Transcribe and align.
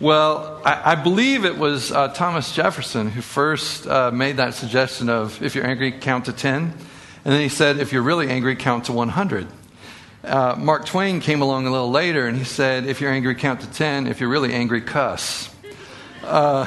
Well, 0.00 0.62
I, 0.64 0.92
I 0.92 0.94
believe 0.94 1.44
it 1.44 1.58
was 1.58 1.92
uh, 1.92 2.08
Thomas 2.08 2.54
Jefferson 2.54 3.10
who 3.10 3.20
first 3.20 3.86
uh, 3.86 4.10
made 4.10 4.38
that 4.38 4.54
suggestion 4.54 5.10
of 5.10 5.42
if 5.42 5.54
you're 5.54 5.66
angry, 5.66 5.92
count 5.92 6.24
to 6.24 6.32
10. 6.32 6.54
And 6.54 6.74
then 7.22 7.42
he 7.42 7.50
said, 7.50 7.76
if 7.76 7.92
you're 7.92 8.00
really 8.00 8.30
angry, 8.30 8.56
count 8.56 8.86
to 8.86 8.94
100. 8.94 9.46
Uh, 10.24 10.54
Mark 10.56 10.86
Twain 10.86 11.20
came 11.20 11.42
along 11.42 11.66
a 11.66 11.70
little 11.70 11.90
later 11.90 12.26
and 12.26 12.38
he 12.38 12.44
said, 12.44 12.86
if 12.86 13.02
you're 13.02 13.12
angry, 13.12 13.34
count 13.34 13.60
to 13.60 13.70
10. 13.70 14.06
If 14.06 14.20
you're 14.20 14.30
really 14.30 14.54
angry, 14.54 14.80
cuss. 14.80 15.54
Uh, 16.24 16.66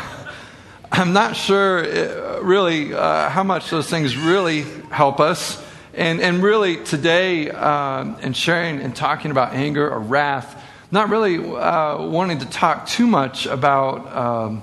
I'm 0.91 1.13
not 1.13 1.35
sure 1.35 1.83
uh, 1.83 2.39
really 2.43 2.93
uh, 2.93 3.29
how 3.29 3.43
much 3.43 3.71
those 3.71 3.89
things 3.89 4.15
really 4.15 4.61
help 4.91 5.19
us. 5.19 5.59
And, 5.95 6.21
and 6.21 6.43
really, 6.43 6.83
today, 6.83 7.49
uh, 7.49 8.15
in 8.19 8.33
sharing 8.33 8.79
and 8.79 8.95
talking 8.95 9.31
about 9.31 9.53
anger 9.53 9.89
or 9.89 9.99
wrath, 9.99 10.59
not 10.93 11.09
really 11.09 11.39
uh, 11.39 12.03
wanting 12.03 12.37
to 12.37 12.45
talk 12.45 12.85
too 12.85 13.07
much 13.07 13.47
about, 13.47 14.15
um, 14.15 14.61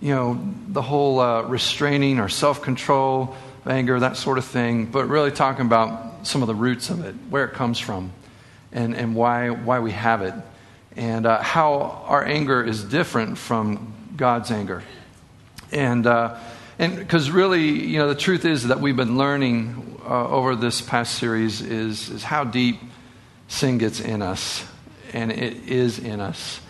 you 0.00 0.12
know, 0.12 0.44
the 0.66 0.82
whole 0.82 1.20
uh, 1.20 1.42
restraining 1.42 2.18
or 2.18 2.28
self 2.28 2.62
control, 2.62 3.36
anger, 3.64 4.00
that 4.00 4.16
sort 4.16 4.38
of 4.38 4.44
thing, 4.44 4.86
but 4.86 5.06
really 5.06 5.30
talking 5.30 5.64
about 5.64 6.26
some 6.26 6.42
of 6.42 6.48
the 6.48 6.54
roots 6.54 6.90
of 6.90 7.04
it, 7.04 7.14
where 7.30 7.44
it 7.44 7.54
comes 7.54 7.78
from, 7.78 8.10
and, 8.72 8.96
and 8.96 9.14
why, 9.14 9.50
why 9.50 9.78
we 9.78 9.92
have 9.92 10.22
it, 10.22 10.34
and 10.96 11.26
uh, 11.26 11.40
how 11.40 12.02
our 12.08 12.24
anger 12.24 12.60
is 12.60 12.82
different 12.82 13.38
from 13.38 13.94
God's 14.16 14.50
anger. 14.50 14.82
And, 15.70 16.08
uh, 16.08 16.38
and 16.80 16.96
because 16.96 17.30
really, 17.30 17.68
you 17.68 17.98
know, 17.98 18.08
the 18.08 18.16
truth 18.16 18.44
is 18.44 18.66
that 18.66 18.80
we've 18.80 18.96
been 18.96 19.16
learning 19.16 20.00
uh, 20.04 20.28
over 20.28 20.56
this 20.56 20.80
past 20.80 21.14
series 21.14 21.60
is, 21.60 22.10
is 22.10 22.24
how 22.24 22.42
deep 22.42 22.80
sin 23.46 23.78
gets 23.78 24.00
in 24.00 24.22
us 24.22 24.66
and 25.14 25.32
it 25.32 25.68
is 25.68 25.98
in 25.98 26.20
us. 26.20 26.60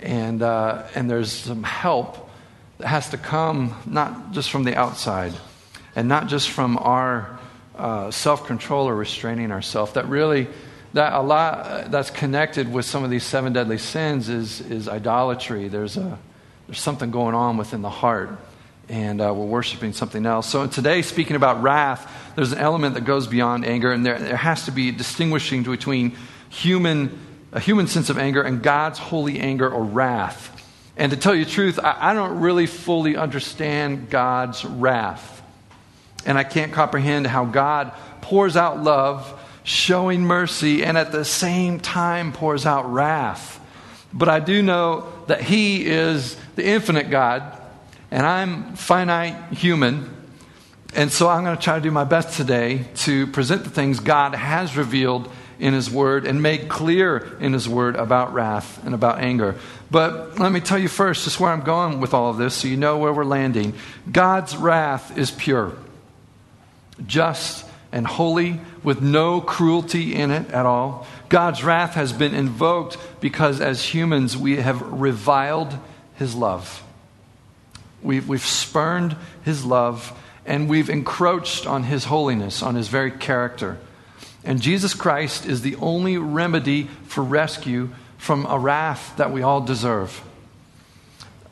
And, 0.00 0.42
uh, 0.42 0.86
and 0.94 1.10
there's 1.10 1.32
some 1.32 1.62
help 1.62 2.30
that 2.78 2.86
has 2.86 3.10
to 3.10 3.18
come 3.18 3.74
not 3.86 4.32
just 4.32 4.50
from 4.50 4.64
the 4.64 4.76
outside 4.76 5.32
and 5.96 6.08
not 6.08 6.28
just 6.28 6.50
from 6.50 6.78
our 6.78 7.38
uh, 7.76 8.10
self 8.10 8.46
control 8.46 8.88
or 8.88 8.94
restraining 8.94 9.50
ourselves. 9.50 9.92
That 9.92 10.08
really, 10.08 10.48
that 10.92 11.12
a 11.12 11.20
lot 11.20 11.90
that's 11.90 12.10
connected 12.10 12.72
with 12.72 12.84
some 12.84 13.04
of 13.04 13.10
these 13.10 13.24
seven 13.24 13.52
deadly 13.52 13.78
sins 13.78 14.28
is, 14.28 14.60
is 14.60 14.88
idolatry. 14.88 15.68
There's, 15.68 15.96
a, 15.96 16.18
there's 16.66 16.80
something 16.80 17.10
going 17.10 17.34
on 17.34 17.56
within 17.56 17.82
the 17.82 17.90
heart 17.90 18.38
and 18.88 19.20
uh, 19.20 19.32
we're 19.34 19.44
worshiping 19.44 19.92
something 19.92 20.24
else. 20.24 20.48
So 20.48 20.66
today, 20.66 21.02
speaking 21.02 21.36
about 21.36 21.62
wrath, 21.62 22.10
there's 22.36 22.52
an 22.52 22.58
element 22.58 22.94
that 22.94 23.04
goes 23.04 23.26
beyond 23.26 23.64
anger, 23.66 23.92
and 23.92 24.04
there, 24.04 24.18
there 24.18 24.36
has 24.36 24.64
to 24.64 24.72
be 24.72 24.90
distinguishing 24.90 25.62
between 25.62 26.16
human 26.48 27.18
a 27.52 27.60
human 27.60 27.86
sense 27.86 28.10
of 28.10 28.18
anger 28.18 28.42
and 28.42 28.62
God's 28.62 28.98
holy 28.98 29.40
anger 29.40 29.68
or 29.68 29.84
wrath. 29.84 30.54
And 30.96 31.12
to 31.12 31.16
tell 31.16 31.34
you 31.34 31.44
the 31.44 31.50
truth, 31.50 31.78
I, 31.78 32.10
I 32.10 32.14
don't 32.14 32.40
really 32.40 32.66
fully 32.66 33.16
understand 33.16 34.10
God's 34.10 34.64
wrath. 34.64 35.42
And 36.26 36.36
I 36.36 36.44
can't 36.44 36.72
comprehend 36.72 37.26
how 37.26 37.44
God 37.44 37.92
pours 38.20 38.56
out 38.56 38.82
love, 38.82 39.40
showing 39.62 40.22
mercy, 40.22 40.84
and 40.84 40.98
at 40.98 41.12
the 41.12 41.24
same 41.24 41.80
time 41.80 42.32
pours 42.32 42.66
out 42.66 42.92
wrath. 42.92 43.60
But 44.12 44.28
I 44.28 44.40
do 44.40 44.62
know 44.62 45.10
that 45.26 45.40
He 45.42 45.86
is 45.86 46.36
the 46.56 46.66
infinite 46.66 47.10
God, 47.10 47.42
and 48.10 48.26
I'm 48.26 48.74
finite 48.74 49.52
human. 49.54 50.14
And 50.94 51.12
so 51.12 51.28
I'm 51.28 51.44
going 51.44 51.56
to 51.56 51.62
try 51.62 51.76
to 51.76 51.82
do 51.82 51.90
my 51.90 52.04
best 52.04 52.36
today 52.36 52.86
to 52.96 53.26
present 53.28 53.64
the 53.64 53.70
things 53.70 54.00
God 54.00 54.34
has 54.34 54.76
revealed 54.76 55.30
in 55.58 55.74
His 55.74 55.90
Word 55.90 56.26
and 56.26 56.42
made 56.42 56.68
clear 56.68 57.36
in 57.40 57.52
His 57.52 57.68
Word 57.68 57.96
about 57.96 58.32
wrath 58.32 58.84
and 58.84 58.94
about 58.94 59.18
anger. 59.18 59.56
But 59.90 60.38
let 60.38 60.52
me 60.52 60.60
tell 60.60 60.78
you 60.78 60.88
first, 60.88 61.24
just 61.24 61.40
where 61.40 61.50
I'm 61.50 61.62
going 61.62 62.00
with 62.00 62.14
all 62.14 62.30
of 62.30 62.36
this 62.36 62.54
so 62.54 62.68
you 62.68 62.76
know 62.76 62.98
where 62.98 63.12
we're 63.12 63.24
landing. 63.24 63.74
God's 64.10 64.56
wrath 64.56 65.16
is 65.16 65.30
pure, 65.30 65.72
just, 67.06 67.64
and 67.90 68.06
holy, 68.06 68.60
with 68.82 69.00
no 69.00 69.40
cruelty 69.40 70.14
in 70.14 70.30
it 70.30 70.50
at 70.50 70.66
all. 70.66 71.06
God's 71.28 71.64
wrath 71.64 71.94
has 71.94 72.12
been 72.12 72.34
invoked 72.34 72.96
because 73.20 73.60
as 73.60 73.82
humans 73.82 74.36
we 74.36 74.56
have 74.56 74.80
reviled 74.80 75.76
His 76.14 76.34
love. 76.34 76.82
We've, 78.02 78.28
we've 78.28 78.44
spurned 78.44 79.16
His 79.44 79.64
love 79.64 80.16
and 80.46 80.68
we've 80.68 80.88
encroached 80.88 81.66
on 81.66 81.82
His 81.82 82.04
holiness, 82.04 82.62
on 82.62 82.74
His 82.74 82.88
very 82.88 83.10
character. 83.10 83.78
And 84.48 84.62
Jesus 84.62 84.94
Christ 84.94 85.44
is 85.44 85.60
the 85.60 85.76
only 85.76 86.16
remedy 86.16 86.84
for 87.04 87.22
rescue 87.22 87.90
from 88.16 88.46
a 88.46 88.58
wrath 88.58 89.14
that 89.18 89.30
we 89.30 89.42
all 89.42 89.60
deserve. 89.60 90.22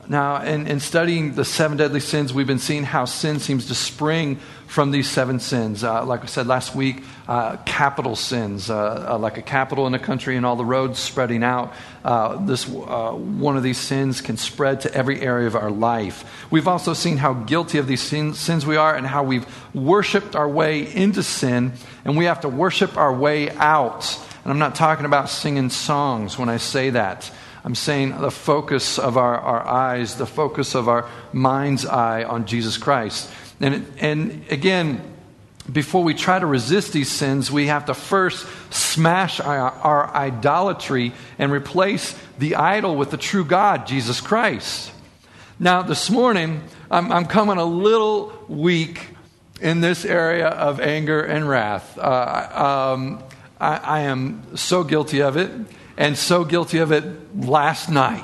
Now, 0.09 0.41
in, 0.41 0.65
in, 0.65 0.79
studying 0.79 1.35
the 1.35 1.45
seven 1.45 1.77
deadly 1.77 1.99
sins, 1.99 2.33
we've 2.33 2.47
been 2.47 2.57
seeing 2.57 2.83
how 2.83 3.05
sin 3.05 3.39
seems 3.39 3.67
to 3.67 3.75
spring 3.75 4.39
from 4.67 4.91
these 4.91 5.09
seven 5.09 5.39
sins. 5.39 5.83
Uh, 5.83 6.05
like 6.05 6.23
I 6.23 6.25
said 6.27 6.45
last 6.45 6.75
week, 6.75 7.03
uh, 7.27 7.57
capital 7.65 8.15
sins, 8.15 8.69
uh, 8.69 9.07
uh 9.13 9.17
like 9.17 9.37
a 9.37 9.41
capital 9.41 9.87
in 9.87 9.93
a 9.93 9.99
country 9.99 10.35
and 10.35 10.45
all 10.45 10.55
the 10.55 10.65
roads 10.65 10.99
spreading 10.99 11.43
out. 11.43 11.73
Uh, 12.03 12.45
this 12.45 12.67
uh, 12.69 13.11
one 13.11 13.57
of 13.57 13.63
these 13.63 13.77
sins 13.77 14.21
can 14.21 14.37
spread 14.37 14.81
to 14.81 14.93
every 14.93 15.21
area 15.21 15.47
of 15.47 15.55
our 15.55 15.71
life. 15.71 16.23
We've 16.51 16.67
also 16.67 16.93
seen 16.93 17.17
how 17.17 17.33
guilty 17.33 17.77
of 17.77 17.87
these 17.87 18.01
sins, 18.01 18.39
sins 18.39 18.65
we 18.65 18.75
are 18.75 18.95
and 18.95 19.07
how 19.07 19.23
we've 19.23 19.45
worshipped 19.73 20.35
our 20.35 20.47
way 20.47 20.93
into 20.93 21.23
sin, 21.23 21.73
and 22.05 22.17
we 22.17 22.25
have 22.25 22.41
to 22.41 22.49
worship 22.49 22.97
our 22.97 23.13
way 23.13 23.49
out. 23.51 24.19
And 24.43 24.51
I'm 24.51 24.59
not 24.59 24.75
talking 24.75 25.05
about 25.05 25.29
singing 25.29 25.69
songs 25.69 26.37
when 26.37 26.49
I 26.49 26.57
say 26.57 26.91
that. 26.91 27.31
I'm 27.65 27.75
saying 27.75 28.21
the 28.21 28.31
focus 28.31 28.97
of 28.97 29.17
our, 29.17 29.37
our 29.37 29.67
eyes, 29.67 30.15
the 30.15 30.25
focus 30.25 30.73
of 30.73 30.87
our 30.87 31.09
mind's 31.33 31.85
eye 31.85 32.23
on 32.23 32.45
Jesus 32.45 32.77
Christ. 32.77 33.29
And, 33.59 33.85
and 33.99 34.45
again, 34.49 35.01
before 35.71 36.03
we 36.03 36.13
try 36.13 36.39
to 36.39 36.45
resist 36.45 36.93
these 36.93 37.11
sins, 37.11 37.51
we 37.51 37.67
have 37.67 37.85
to 37.85 37.93
first 37.93 38.45
smash 38.69 39.39
our, 39.39 39.71
our 39.71 40.15
idolatry 40.15 41.13
and 41.37 41.51
replace 41.51 42.17
the 42.37 42.55
idol 42.55 42.95
with 42.95 43.11
the 43.11 43.17
true 43.17 43.43
God, 43.43 43.87
Jesus 43.87 44.21
Christ. 44.21 44.91
Now, 45.59 45.81
this 45.81 46.09
morning, 46.09 46.63
I'm, 46.89 47.11
I'm 47.11 47.25
coming 47.25 47.57
a 47.57 47.65
little 47.65 48.31
weak 48.47 49.09
in 49.59 49.81
this 49.81 50.05
area 50.05 50.47
of 50.47 50.79
anger 50.79 51.21
and 51.21 51.49
wrath. 51.49 51.97
Uh, 51.97 52.93
um, 52.93 53.23
I, 53.59 53.77
I 53.77 53.99
am 54.01 54.55
so 54.55 54.83
guilty 54.83 55.21
of 55.21 55.35
it 55.35 55.51
and 55.97 56.15
so 56.15 56.45
guilty 56.45 56.77
of 56.77 56.91
it 56.91 57.35
last 57.35 57.89
night. 57.89 58.23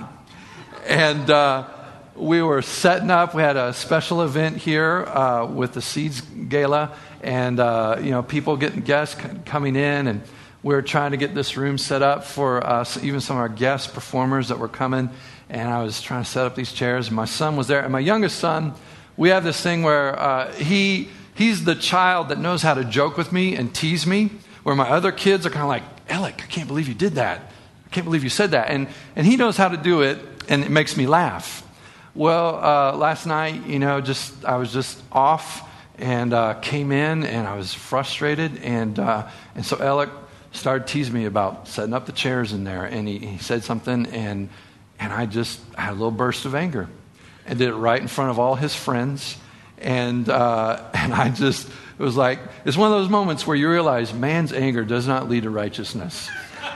And 0.88 1.30
uh, 1.30 1.68
we 2.16 2.42
were 2.42 2.62
setting 2.62 3.10
up. 3.10 3.34
We 3.34 3.42
had 3.42 3.58
a 3.58 3.74
special 3.74 4.22
event 4.22 4.58
here 4.58 5.06
uh, 5.06 5.46
with 5.46 5.74
the 5.74 5.82
Seeds 5.82 6.22
Gala, 6.22 6.96
and 7.22 7.60
uh, 7.60 7.98
you 8.02 8.12
know, 8.12 8.24
people 8.24 8.58
getting 8.58 8.82
guests 8.82 9.20
coming 9.46 9.76
in, 9.76 10.08
and 10.08 10.22
we 10.62 10.74
were 10.76 10.82
trying 10.82 11.12
to 11.12 11.18
get 11.18 11.34
this 11.36 11.58
room 11.58 11.78
set 11.78 12.02
up 12.02 12.24
for 12.24 12.66
us, 12.66 13.02
even 13.04 13.20
some 13.20 13.38
of 13.38 13.42
our 13.42 13.50
guest 13.50 13.94
performers 13.94 14.50
that 14.50 14.60
were 14.60 14.68
coming. 14.68 15.10
And 15.50 15.70
I 15.70 15.84
was 15.84 16.02
trying 16.02 16.24
to 16.24 16.30
set 16.30 16.46
up 16.46 16.56
these 16.56 16.72
chairs. 16.72 17.08
And 17.08 17.16
my 17.16 17.26
son 17.26 17.56
was 17.56 17.68
there, 17.68 17.82
and 17.82 17.92
my 17.92 18.00
youngest 18.00 18.40
son. 18.40 18.74
We 19.16 19.30
have 19.30 19.44
this 19.44 19.62
thing 19.62 19.84
where 19.84 20.20
uh, 20.20 20.52
he 20.54 21.10
he's 21.36 21.66
the 21.66 21.76
child 21.76 22.30
that 22.30 22.40
knows 22.40 22.64
how 22.64 22.74
to 22.74 22.84
joke 22.84 23.16
with 23.16 23.32
me 23.32 23.56
and 23.56 23.74
tease 23.74 24.08
me, 24.08 24.32
where 24.64 24.76
my 24.76 24.90
other 24.90 25.12
kids 25.12 25.46
are 25.46 25.52
kind 25.52 25.64
of 25.64 25.70
like, 25.70 25.84
Alec, 26.10 26.42
I 26.44 26.48
can't 26.48 26.68
believe 26.68 26.88
you 26.88 26.96
did 26.96 27.14
that 27.14 27.52
I 27.86 27.90
can't 27.90 28.06
believe 28.06 28.24
you 28.24 28.30
said 28.30 28.52
that. 28.52 28.70
And, 28.70 28.88
and 29.16 29.28
he 29.28 29.38
knows 29.38 29.56
how 29.56 29.70
to 29.70 29.78
do 29.78 30.02
it, 30.02 30.18
and 30.50 30.64
it 30.64 30.72
makes 30.72 30.98
me 30.98 31.06
laugh. 31.06 31.63
Well, 32.16 32.64
uh, 32.64 32.96
last 32.96 33.26
night, 33.26 33.66
you 33.66 33.80
know, 33.80 34.00
just 34.00 34.46
I 34.46 34.58
was 34.58 34.72
just 34.72 35.02
off 35.12 35.68
and 35.98 36.32
uh, 36.32 36.54
came 36.56 36.92
in, 36.92 37.24
and 37.24 37.48
I 37.48 37.56
was 37.56 37.74
frustrated, 37.74 38.62
and 38.62 39.00
uh, 39.00 39.28
and 39.56 39.66
so 39.66 39.82
Alec 39.82 40.12
started 40.52 40.88
teasing 40.88 41.16
me 41.16 41.26
about 41.26 41.68
setting 41.68 41.92
up 41.92 42.06
the 42.06 42.12
chairs 42.12 42.54
in 42.54 42.66
there, 42.66 42.86
and 42.86 43.08
he, 43.08 43.18
he 43.18 43.38
said 43.40 43.64
something, 43.64 44.06
and 44.08 44.50
and 45.00 45.12
I 45.12 45.26
just 45.26 45.60
had 45.74 45.90
a 45.90 45.94
little 45.94 46.12
burst 46.12 46.46
of 46.46 46.54
anger, 46.54 46.88
and 47.48 47.58
did 47.58 47.70
it 47.70 47.76
right 47.76 48.00
in 48.00 48.08
front 48.08 48.30
of 48.30 48.38
all 48.38 48.54
his 48.54 48.76
friends, 48.76 49.36
and 49.80 50.30
uh, 50.30 50.84
and 50.94 51.16
I 51.16 51.30
just 51.30 51.68
it 51.68 52.04
was 52.04 52.16
like 52.16 52.38
it's 52.64 52.78
one 52.78 52.92
of 52.92 53.00
those 53.00 53.10
moments 53.10 53.48
where 53.48 53.58
you 53.58 53.68
realize 53.68 54.14
man's 54.14 54.54
anger 54.54 54.86
does 54.86 55.08
not 55.08 55.30
lead 55.30 55.44
to 55.44 55.50
righteousness 55.50 56.30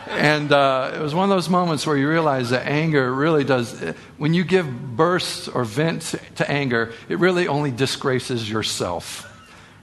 and 0.10 0.52
uh, 0.52 0.94
it 0.96 1.00
was 1.00 1.14
one 1.14 1.24
of 1.24 1.36
those 1.36 1.50
moments 1.50 1.86
where 1.86 1.98
you 1.98 2.10
realize 2.10 2.50
that 2.52 2.68
anger 2.68 3.14
really 3.14 3.44
does, 3.44 3.80
when 4.18 4.34
you 4.34 4.44
give 4.44 4.96
bursts 4.96 5.48
or 5.48 5.64
vent 5.64 6.16
to 6.36 6.50
anger, 6.50 6.94
it 7.10 7.20
really 7.20 7.48
only 7.48 7.72
disgraces 7.72 8.50
yourself, 8.50 9.26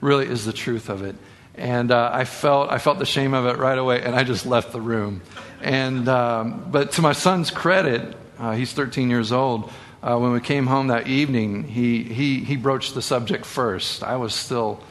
really 0.01 0.27
is 0.27 0.45
the 0.45 0.53
truth 0.53 0.89
of 0.89 1.03
it. 1.03 1.17
And 1.55 1.91
uh, 1.91 2.11
I, 2.13 2.25
felt, 2.25 2.71
I 2.71 2.79
felt 2.79 2.99
the 2.99 3.07
shame 3.07 3.33
of 3.35 3.47
it 3.47 3.59
right 3.59 3.79
away, 3.79 4.03
and 4.03 4.15
I 4.15 4.25
just 4.25 4.45
left 4.45 4.73
the 4.73 4.81
room. 4.81 5.23
And, 5.63 6.09
um, 6.09 6.69
but 6.71 6.93
to 6.93 7.03
my 7.03 7.13
son's 7.13 7.51
credit, 7.51 8.17
uh, 8.39 8.53
he's 8.53 8.73
13 8.73 9.11
years 9.11 9.31
old. 9.31 9.73
Uh, 10.03 10.19
when 10.19 10.33
we 10.33 10.41
came 10.41 10.67
home 10.67 10.89
that 10.89 11.07
evening, 11.07 11.65
he, 11.65 12.03
he, 12.03 12.41
he 12.41 12.57
broached 12.57 12.95
the 12.95 13.03
subject 13.03 13.47
first. 13.47 14.03
I 14.03 14.17
was 14.17 14.35
still, 14.35 14.83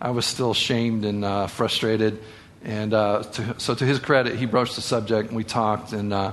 I 0.00 0.10
was 0.10 0.24
still 0.24 0.54
shamed 0.54 1.04
and 1.04 1.24
uh, 1.24 1.46
frustrated. 1.48 2.22
And 2.64 2.94
uh, 2.94 3.22
to, 3.24 3.58
so, 3.58 3.74
to 3.74 3.84
his 3.84 3.98
credit, 3.98 4.36
he 4.36 4.46
broached 4.46 4.76
the 4.76 4.82
subject, 4.82 5.28
and 5.28 5.36
we 5.36 5.44
talked. 5.44 5.92
And, 5.92 6.12
uh, 6.12 6.32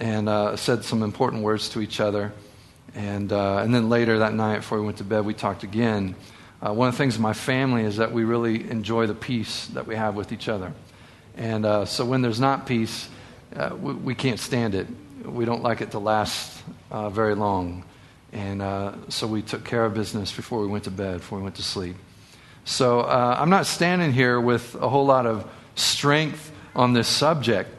and 0.00 0.28
uh, 0.28 0.56
said 0.56 0.84
some 0.84 1.02
important 1.02 1.42
words 1.42 1.70
to 1.70 1.80
each 1.80 2.00
other. 2.00 2.32
And, 2.94 3.32
uh, 3.32 3.58
and 3.58 3.74
then 3.74 3.88
later 3.88 4.20
that 4.20 4.34
night, 4.34 4.58
before 4.58 4.78
we 4.78 4.86
went 4.86 4.98
to 4.98 5.04
bed, 5.04 5.24
we 5.24 5.34
talked 5.34 5.62
again. 5.62 6.14
Uh, 6.64 6.72
one 6.72 6.88
of 6.88 6.94
the 6.94 6.98
things 6.98 7.16
in 7.16 7.22
my 7.22 7.32
family 7.32 7.84
is 7.84 7.96
that 7.98 8.12
we 8.12 8.24
really 8.24 8.68
enjoy 8.70 9.06
the 9.06 9.14
peace 9.14 9.66
that 9.68 9.86
we 9.86 9.94
have 9.94 10.14
with 10.14 10.32
each 10.32 10.48
other. 10.48 10.72
And 11.36 11.64
uh, 11.64 11.84
so 11.84 12.04
when 12.04 12.22
there's 12.22 12.40
not 12.40 12.66
peace, 12.66 13.08
we, 13.80 13.92
we, 13.94 14.14
can't 14.14 14.40
stand 14.40 14.74
it. 14.74 14.86
We 15.24 15.44
don't 15.44 15.62
like 15.62 15.80
it 15.80 15.92
to 15.92 15.98
last 15.98 16.62
very 16.90 17.34
long. 17.34 17.84
And 18.32 18.62
so 19.12 19.26
we 19.26 19.42
took 19.42 19.64
care 19.64 19.84
of 19.84 19.94
business 19.94 20.32
before 20.32 20.60
we 20.60 20.66
went 20.66 20.84
to 20.84 20.90
bed, 20.90 21.18
before 21.18 21.38
we 21.38 21.44
went 21.44 21.56
to 21.56 21.62
sleep. 21.62 21.96
So 22.68 23.00
uh, 23.00 23.36
I'm 23.40 23.48
not 23.48 23.64
standing 23.64 24.12
here 24.12 24.38
with 24.38 24.74
a 24.74 24.90
whole 24.90 25.06
lot 25.06 25.24
of 25.24 25.50
strength 25.74 26.52
on 26.76 26.92
this 26.92 27.08
subject. 27.08 27.70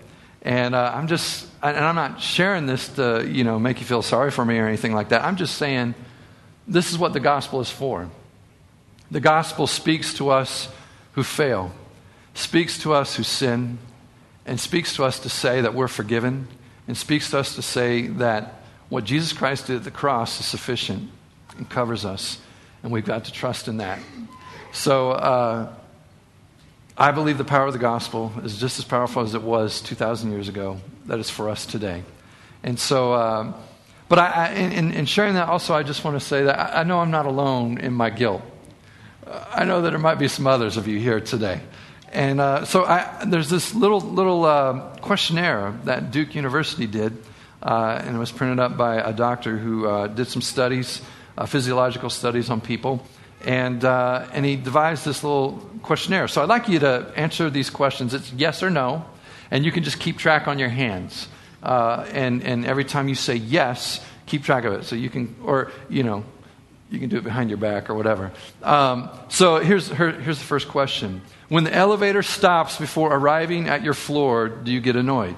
And 0.41 0.73
uh, 0.73 0.91
I'm 0.95 1.07
just, 1.07 1.47
and 1.61 1.77
I'm 1.77 1.93
not 1.93 2.19
sharing 2.19 2.65
this 2.65 2.89
to, 2.95 3.23
you 3.29 3.43
know, 3.43 3.59
make 3.59 3.79
you 3.79 3.85
feel 3.85 4.01
sorry 4.01 4.31
for 4.31 4.43
me 4.43 4.57
or 4.57 4.67
anything 4.67 4.95
like 4.95 5.09
that. 5.09 5.23
I'm 5.23 5.35
just 5.35 5.59
saying 5.59 5.93
this 6.67 6.91
is 6.91 6.97
what 6.97 7.13
the 7.13 7.19
gospel 7.19 7.61
is 7.61 7.69
for. 7.69 8.09
The 9.11 9.19
gospel 9.19 9.67
speaks 9.67 10.15
to 10.15 10.31
us 10.31 10.69
who 11.11 11.21
fail, 11.21 11.71
speaks 12.33 12.79
to 12.79 12.93
us 12.93 13.15
who 13.15 13.21
sin, 13.21 13.77
and 14.47 14.59
speaks 14.59 14.95
to 14.95 15.03
us 15.03 15.19
to 15.19 15.29
say 15.29 15.61
that 15.61 15.75
we're 15.75 15.87
forgiven, 15.87 16.47
and 16.87 16.97
speaks 16.97 17.29
to 17.29 17.37
us 17.37 17.53
to 17.55 17.61
say 17.61 18.07
that 18.07 18.63
what 18.89 19.03
Jesus 19.03 19.33
Christ 19.33 19.67
did 19.67 19.75
at 19.75 19.83
the 19.83 19.91
cross 19.91 20.39
is 20.39 20.47
sufficient 20.47 21.11
and 21.57 21.69
covers 21.69 22.05
us, 22.05 22.39
and 22.81 22.91
we've 22.91 23.05
got 23.05 23.25
to 23.25 23.31
trust 23.31 23.67
in 23.67 23.77
that. 23.77 23.99
So, 24.71 25.11
uh, 25.11 25.73
I 26.99 27.11
believe 27.11 27.37
the 27.37 27.45
power 27.45 27.65
of 27.65 27.71
the 27.71 27.79
gospel 27.79 28.33
is 28.43 28.59
just 28.59 28.77
as 28.77 28.83
powerful 28.83 29.21
as 29.23 29.33
it 29.33 29.41
was 29.41 29.79
2,000 29.81 30.31
years 30.31 30.49
ago, 30.49 30.81
that 31.05 31.17
is 31.17 31.29
for 31.29 31.47
us 31.47 31.65
today. 31.65 32.03
And 32.61 32.77
so, 32.77 33.13
uh, 33.13 33.53
but 34.09 34.19
I, 34.19 34.27
I, 34.27 34.49
in, 34.51 34.91
in, 34.91 35.05
sharing 35.05 35.35
that 35.35 35.47
also, 35.47 35.73
I 35.73 35.83
just 35.83 36.03
want 36.03 36.19
to 36.19 36.25
say 36.25 36.43
that 36.43 36.59
I, 36.59 36.81
I 36.81 36.83
know 36.83 36.99
I'm 36.99 37.09
not 37.09 37.25
alone 37.25 37.77
in 37.77 37.93
my 37.93 38.09
guilt. 38.09 38.41
Uh, 39.25 39.45
I 39.49 39.63
know 39.63 39.81
that 39.81 39.91
there 39.91 39.99
might 39.99 40.19
be 40.19 40.27
some 40.27 40.45
others 40.45 40.75
of 40.75 40.89
you 40.89 40.99
here 40.99 41.21
today. 41.21 41.61
And 42.11 42.41
uh, 42.41 42.65
so 42.65 42.83
I, 42.83 43.23
there's 43.25 43.49
this 43.49 43.73
little, 43.73 44.01
little 44.01 44.43
uh, 44.43 44.97
questionnaire 44.97 45.79
that 45.85 46.11
Duke 46.11 46.35
University 46.35 46.85
did, 46.85 47.15
uh, 47.63 48.01
and 48.03 48.13
it 48.13 48.19
was 48.19 48.33
printed 48.33 48.59
up 48.59 48.75
by 48.75 48.97
a 48.97 49.13
doctor 49.13 49.57
who 49.57 49.87
uh, 49.87 50.07
did 50.07 50.27
some 50.27 50.41
studies, 50.41 51.01
physiological 51.47 52.09
studies 52.09 52.49
on 52.49 52.59
people. 52.59 53.05
And, 53.45 53.85
uh, 53.85 54.27
and 54.33 54.45
he 54.45 54.55
devised 54.55 55.05
this 55.05 55.23
little 55.23 55.53
questionnaire. 55.81 56.27
So 56.27 56.41
I'd 56.41 56.49
like 56.49 56.67
you 56.67 56.79
to 56.79 57.11
answer 57.15 57.49
these 57.49 57.69
questions. 57.69 58.13
It's 58.13 58.31
yes 58.33 58.63
or 58.63 58.69
no, 58.69 59.05
and 59.49 59.63
you 59.63 59.71
can 59.71 59.83
just 59.83 59.99
keep 59.99 60.17
track 60.17 60.47
on 60.47 60.59
your 60.59 60.69
hands. 60.69 61.27
Uh, 61.63 62.05
and, 62.11 62.43
and 62.43 62.65
every 62.65 62.85
time 62.85 63.07
you 63.07 63.15
say 63.15 63.35
yes, 63.35 64.03
keep 64.25 64.43
track 64.43 64.65
of 64.65 64.73
it. 64.73 64.83
So 64.83 64.95
you 64.95 65.09
can, 65.09 65.35
or, 65.43 65.71
you 65.89 66.03
know, 66.03 66.23
you 66.89 66.99
can 66.99 67.09
do 67.09 67.17
it 67.17 67.23
behind 67.23 67.49
your 67.49 67.57
back 67.57 67.89
or 67.89 67.95
whatever. 67.95 68.31
Um, 68.63 69.09
so 69.29 69.57
here's, 69.57 69.89
here, 69.89 70.11
here's 70.11 70.39
the 70.39 70.45
first 70.45 70.67
question 70.67 71.21
When 71.47 71.63
the 71.63 71.73
elevator 71.73 72.23
stops 72.23 72.77
before 72.77 73.13
arriving 73.13 73.69
at 73.69 73.83
your 73.83 73.93
floor, 73.93 74.49
do 74.49 74.71
you 74.71 74.81
get 74.81 74.95
annoyed? 74.95 75.35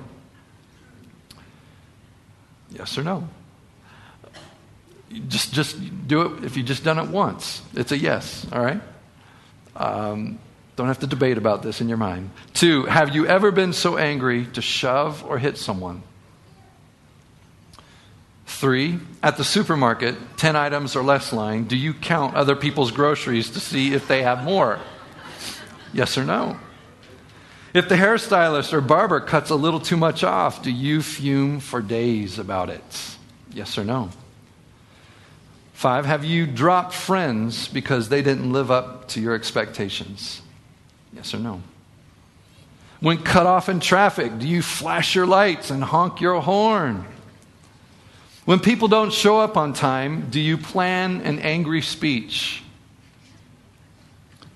Yes 2.72 2.98
or 2.98 3.04
no? 3.04 3.28
Just 5.28 5.54
just 5.54 6.08
do 6.08 6.22
it 6.22 6.44
if 6.44 6.58
you've 6.58 6.66
just 6.66 6.84
done 6.84 7.00
it 7.00 7.08
once. 7.08 7.62
It's 7.74 7.92
a 7.92 7.98
yes. 7.98 8.46
All 8.52 8.62
right. 8.62 8.82
Um, 9.76 10.40
don't 10.76 10.88
have 10.88 11.00
to 11.00 11.08
debate 11.08 11.38
about 11.38 11.64
this 11.64 11.82
in 11.82 11.90
your 11.90 11.98
mind. 11.98 12.32
Two, 12.54 12.86
have 12.86 13.14
you 13.14 13.28
ever 13.28 13.52
been 13.52 13.74
so 13.74 13.98
angry 13.98 14.46
to 14.48 14.62
shove 14.62 15.24
or 15.26 15.38
hit 15.38 15.58
someone? 15.58 16.04
Three, 18.46 19.00
at 19.24 19.38
the 19.38 19.44
supermarket, 19.44 20.16
10 20.38 20.56
items 20.56 20.96
or 20.96 21.04
less 21.04 21.34
line, 21.34 21.64
do 21.66 21.76
you 21.76 21.94
count 21.94 22.36
other 22.36 22.56
people's 22.56 22.92
groceries 22.92 23.50
to 23.52 23.60
see 23.60 23.94
if 23.94 24.08
they 24.08 24.24
have 24.24 24.44
more? 24.44 24.80
Yes 25.94 26.18
or 26.18 26.26
no? 26.26 26.58
If 27.74 27.88
the 27.88 27.96
hairstylist 27.96 28.74
or 28.74 28.82
barber 28.82 29.20
cuts 29.20 29.50
a 29.50 29.56
little 29.56 29.80
too 29.80 29.98
much 29.98 30.24
off, 30.24 30.62
do 30.62 30.72
you 30.72 31.02
fume 31.02 31.60
for 31.60 31.82
days 31.82 32.38
about 32.38 32.70
it? 32.70 33.16
Yes 33.54 33.78
or 33.78 33.84
no? 33.84 34.10
Five, 35.82 36.06
have 36.06 36.24
you 36.24 36.46
dropped 36.46 36.94
friends 36.94 37.68
because 37.68 38.10
they 38.10 38.22
didn't 38.22 38.54
live 38.54 38.70
up 38.70 39.08
to 39.08 39.20
your 39.20 39.34
expectations? 39.34 40.44
Yes 41.12 41.34
or 41.34 41.40
no? 41.40 41.64
When 43.00 43.18
cut 43.18 43.48
off 43.48 43.68
in 43.68 43.80
traffic, 43.80 44.38
do 44.38 44.48
you 44.48 44.62
flash 44.62 45.16
your 45.16 45.26
lights 45.26 45.72
and 45.72 45.84
honk 45.84 46.22
your 46.22 46.40
horn? 46.40 47.04
When 48.46 48.60
people 48.60 48.90
don't 48.90 49.12
show 49.12 49.40
up 49.40 49.58
on 49.58 49.74
time, 49.74 50.30
do 50.30 50.40
you 50.40 50.56
plan 50.56 51.22
an 51.22 51.40
angry 51.40 51.82
speech? 51.82 52.62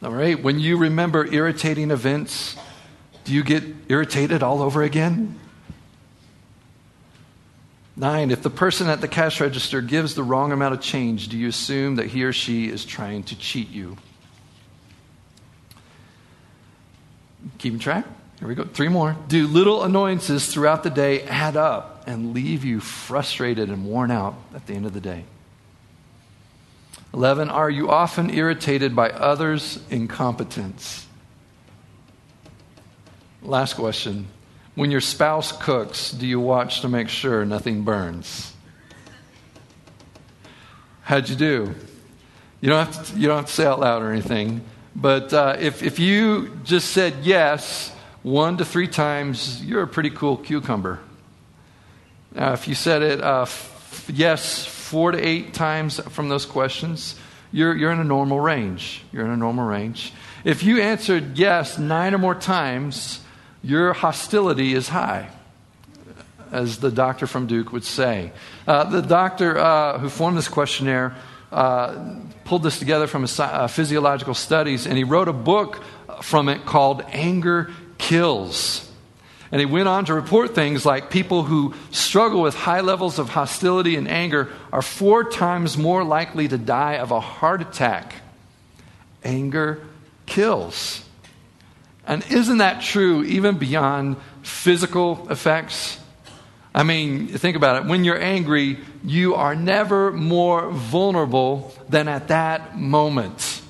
Number 0.01 0.21
eight, 0.21 0.43
when 0.43 0.59
you 0.59 0.77
remember 0.77 1.25
irritating 1.25 1.89
events, 1.89 2.55
do 3.23 3.33
you 3.33 3.43
get 3.43 3.63
irritated 3.89 4.43
all 4.43 4.61
over 4.61 4.83
again? 4.83 5.39
Nine, 7.97 8.29
if 8.29 8.43
the 8.43 8.49
person 8.49 8.89
at 8.89 8.99
the 8.99 9.07
cash 9.07 9.39
register 9.39 9.81
gives 9.81 10.15
the 10.15 10.23
wrong 10.23 10.51
amount 10.51 10.73
of 10.73 10.81
change, 10.81 11.29
do 11.29 11.37
you 11.37 11.47
assume 11.47 11.95
that 11.95 12.07
he 12.07 12.23
or 12.23 12.33
she 12.33 12.67
is 12.67 12.83
trying 12.83 13.23
to 13.23 13.37
cheat 13.37 13.69
you? 13.69 13.95
Keeping 17.57 17.79
track? 17.79 18.05
Here 18.39 18.47
we 18.49 18.55
go. 18.55 18.65
Three 18.65 18.89
more. 18.89 19.15
Do 19.29 19.47
little 19.47 19.83
annoyances 19.83 20.51
throughout 20.51 20.83
the 20.83 20.89
day 20.89 21.23
add 21.23 21.55
up 21.55 22.03
and 22.05 22.33
leave 22.33 22.65
you 22.65 22.81
frustrated 22.81 23.69
and 23.69 23.85
worn 23.85 24.11
out 24.11 24.35
at 24.53 24.67
the 24.67 24.73
end 24.73 24.85
of 24.85 24.93
the 24.93 24.99
day? 24.99 25.23
11. 27.13 27.49
Are 27.49 27.69
you 27.69 27.89
often 27.89 28.29
irritated 28.29 28.93
by 28.93 29.09
others' 29.09 29.79
incompetence? 29.89 31.07
Last 33.41 33.75
question. 33.75 34.27
When 34.75 34.91
your 34.91 35.01
spouse 35.01 35.53
cooks, 35.53 36.11
do 36.11 36.27
you 36.27 36.39
watch 36.39 36.81
to 36.81 36.89
make 36.89 37.07
sure 37.07 37.45
nothing 37.45 37.83
burns? 37.83 38.51
How'd 41.01 41.29
you 41.29 41.35
do? 41.37 41.73
You 42.59 42.69
don't 42.69 42.85
have 42.85 43.07
to, 43.07 43.19
you 43.19 43.27
don't 43.27 43.37
have 43.37 43.45
to 43.45 43.53
say 43.53 43.65
out 43.65 43.79
loud 43.79 44.01
or 44.01 44.11
anything, 44.11 44.61
but 44.93 45.33
uh, 45.33 45.55
if, 45.59 45.81
if 45.81 45.99
you 45.99 46.57
just 46.65 46.91
said 46.91 47.13
yes 47.21 47.91
one 48.21 48.57
to 48.57 48.65
three 48.65 48.87
times, 48.87 49.63
you're 49.63 49.83
a 49.83 49.87
pretty 49.87 50.09
cool 50.09 50.35
cucumber. 50.35 50.99
Now, 52.33 52.51
if 52.51 52.67
you 52.67 52.75
said 52.75 53.01
it 53.01 53.21
uh, 53.21 53.43
f- 53.43 54.09
yes 54.13 54.65
four 54.65 55.11
to 55.11 55.17
eight 55.17 55.53
times 55.53 55.99
from 56.09 56.27
those 56.27 56.45
questions, 56.45 57.17
you're, 57.53 57.73
you're 57.75 57.91
in 57.91 57.99
a 57.99 58.03
normal 58.03 58.41
range. 58.41 59.03
You're 59.13 59.25
in 59.25 59.31
a 59.31 59.37
normal 59.37 59.65
range. 59.65 60.11
If 60.43 60.63
you 60.63 60.81
answered 60.81 61.37
yes 61.37 61.77
nine 61.77 62.13
or 62.13 62.17
more 62.17 62.35
times, 62.35 63.21
your 63.65 63.93
hostility 63.93 64.75
is 64.75 64.89
high, 64.89 65.27
as 66.51 66.77
the 66.77 66.91
doctor 66.91 67.25
from 67.25 67.47
Duke 67.47 67.71
would 67.71 67.83
say. 67.83 68.31
Uh, 68.67 68.83
the 68.83 69.01
doctor 69.01 69.57
uh, 69.57 69.97
who 69.97 70.07
formed 70.07 70.37
this 70.37 70.47
questionnaire 70.47 71.15
uh, 71.51 72.19
pulled 72.43 72.61
this 72.61 72.77
together 72.77 73.07
from 73.07 73.23
his 73.23 73.39
uh, 73.39 73.67
physiological 73.67 74.35
studies, 74.35 74.85
and 74.85 74.95
he 74.97 75.03
wrote 75.03 75.27
a 75.27 75.33
book 75.33 75.81
from 76.21 76.47
it 76.47 76.63
called 76.65 77.03
Anger 77.09 77.71
Kills. 77.97 78.91
And 79.51 79.59
he 79.59 79.65
went 79.65 79.87
on 79.87 80.05
to 80.05 80.13
report 80.13 80.53
things 80.53 80.85
like 80.85 81.09
people 81.09 81.43
who 81.43 81.73
struggle 81.89 82.43
with 82.43 82.53
high 82.53 82.81
levels 82.81 83.17
of 83.17 83.29
hostility 83.29 83.95
and 83.95 84.07
anger 84.07 84.49
are 84.71 84.83
four 84.83 85.23
times 85.23 85.75
more 85.75 86.03
likely 86.03 86.47
to 86.47 86.57
die 86.57 86.97
of 86.97 87.09
a 87.09 87.19
heart 87.19 87.61
attack. 87.61 88.13
Anger 89.23 89.81
kills. 90.27 91.03
And 92.07 92.23
isn't 92.29 92.59
that 92.59 92.81
true 92.81 93.23
even 93.23 93.57
beyond 93.57 94.17
physical 94.43 95.27
effects? 95.29 95.99
I 96.73 96.83
mean, 96.83 97.27
think 97.27 97.55
about 97.55 97.83
it. 97.83 97.89
When 97.89 98.03
you're 98.03 98.21
angry, 98.21 98.79
you 99.03 99.35
are 99.35 99.55
never 99.55 100.11
more 100.11 100.69
vulnerable 100.71 101.73
than 101.87 102.07
at 102.07 102.27
that 102.27 102.77
moment. 102.77 103.61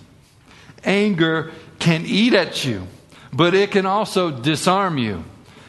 Anger 0.84 1.52
can 1.78 2.04
eat 2.06 2.34
at 2.34 2.66
you, 2.66 2.88
but 3.32 3.54
it 3.54 3.72
can 3.72 3.86
also 3.86 4.32
disarm 4.32 4.98
you. 4.98 5.24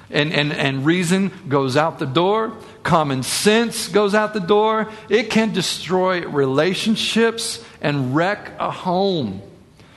And, 0.08 0.32
and, 0.32 0.52
and 0.52 0.87
reason 0.87 1.32
goes 1.49 1.76
out 1.76 1.99
the 1.99 2.06
door, 2.06 2.56
common 2.82 3.23
sense 3.23 3.88
goes 3.88 4.14
out 4.14 4.32
the 4.32 4.40
door. 4.40 4.88
It 5.08 5.30
can 5.30 5.52
destroy 5.52 6.26
relationships 6.26 7.62
and 7.80 8.14
wreck 8.14 8.52
a 8.58 8.70
home. 8.70 9.42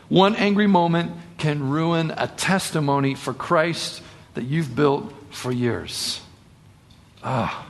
One 0.10 0.36
angry 0.36 0.68
moment 0.68 1.12
can 1.40 1.70
ruin 1.70 2.14
a 2.16 2.28
testimony 2.28 3.16
for 3.16 3.34
Christ 3.34 4.02
that 4.36 4.44
you've 4.44 4.76
built 4.76 5.12
for 5.32 5.52
years. 5.52 6.22
Ah. 7.24 7.66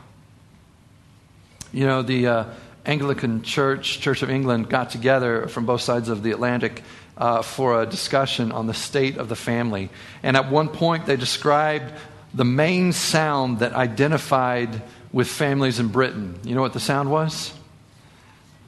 You 1.72 1.86
know, 1.86 2.02
the 2.02 2.28
uh, 2.28 2.46
Anglican 2.86 3.44
Church, 3.44 4.00
Church 4.00 4.24
of 4.24 4.30
England, 4.30 4.70
got 4.70 4.90
together 4.90 5.48
from 5.48 5.66
both 5.66 5.82
sides 5.82 6.10
of 6.10 6.24
the 6.24 6.32
Atlantic 6.32 6.84
uh, 7.18 7.42
for 7.42 7.82
a 7.82 7.86
discussion 7.86 8.52
on 8.52 8.68
the 8.68 8.74
state 8.74 9.18
of 9.18 9.30
the 9.30 9.36
family. 9.36 9.90
And 10.24 10.36
at 10.36 10.50
one 10.50 10.70
point, 10.70 11.06
they 11.06 11.16
described 11.16 11.94
the 12.34 12.46
main 12.46 12.94
sound 12.94 13.60
that 13.60 13.74
identified 13.74 14.82
with 15.12 15.28
families 15.28 15.80
in 15.80 15.90
Britain. 15.90 16.40
You 16.44 16.56
know 16.56 16.62
what 16.62 16.74
the 16.74 16.80
sound 16.80 17.12
was? 17.12 17.54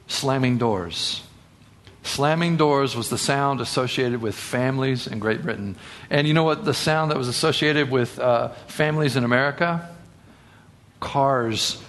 Slamming 0.08 0.58
doors. 0.58 1.22
Slamming 2.02 2.56
doors 2.56 2.96
was 2.96 3.10
the 3.10 3.18
sound 3.18 3.60
associated 3.60 4.20
with 4.20 4.34
families 4.34 5.06
in 5.06 5.18
Great 5.18 5.42
Britain. 5.42 5.76
And 6.10 6.26
you 6.26 6.34
know 6.34 6.42
what 6.42 6.64
the 6.64 6.74
sound 6.74 7.10
that 7.10 7.18
was 7.18 7.28
associated 7.28 7.90
with 7.90 8.18
uh, 8.18 8.48
families 8.66 9.16
in 9.16 9.24
America? 9.24 9.88
Cars 10.98 11.80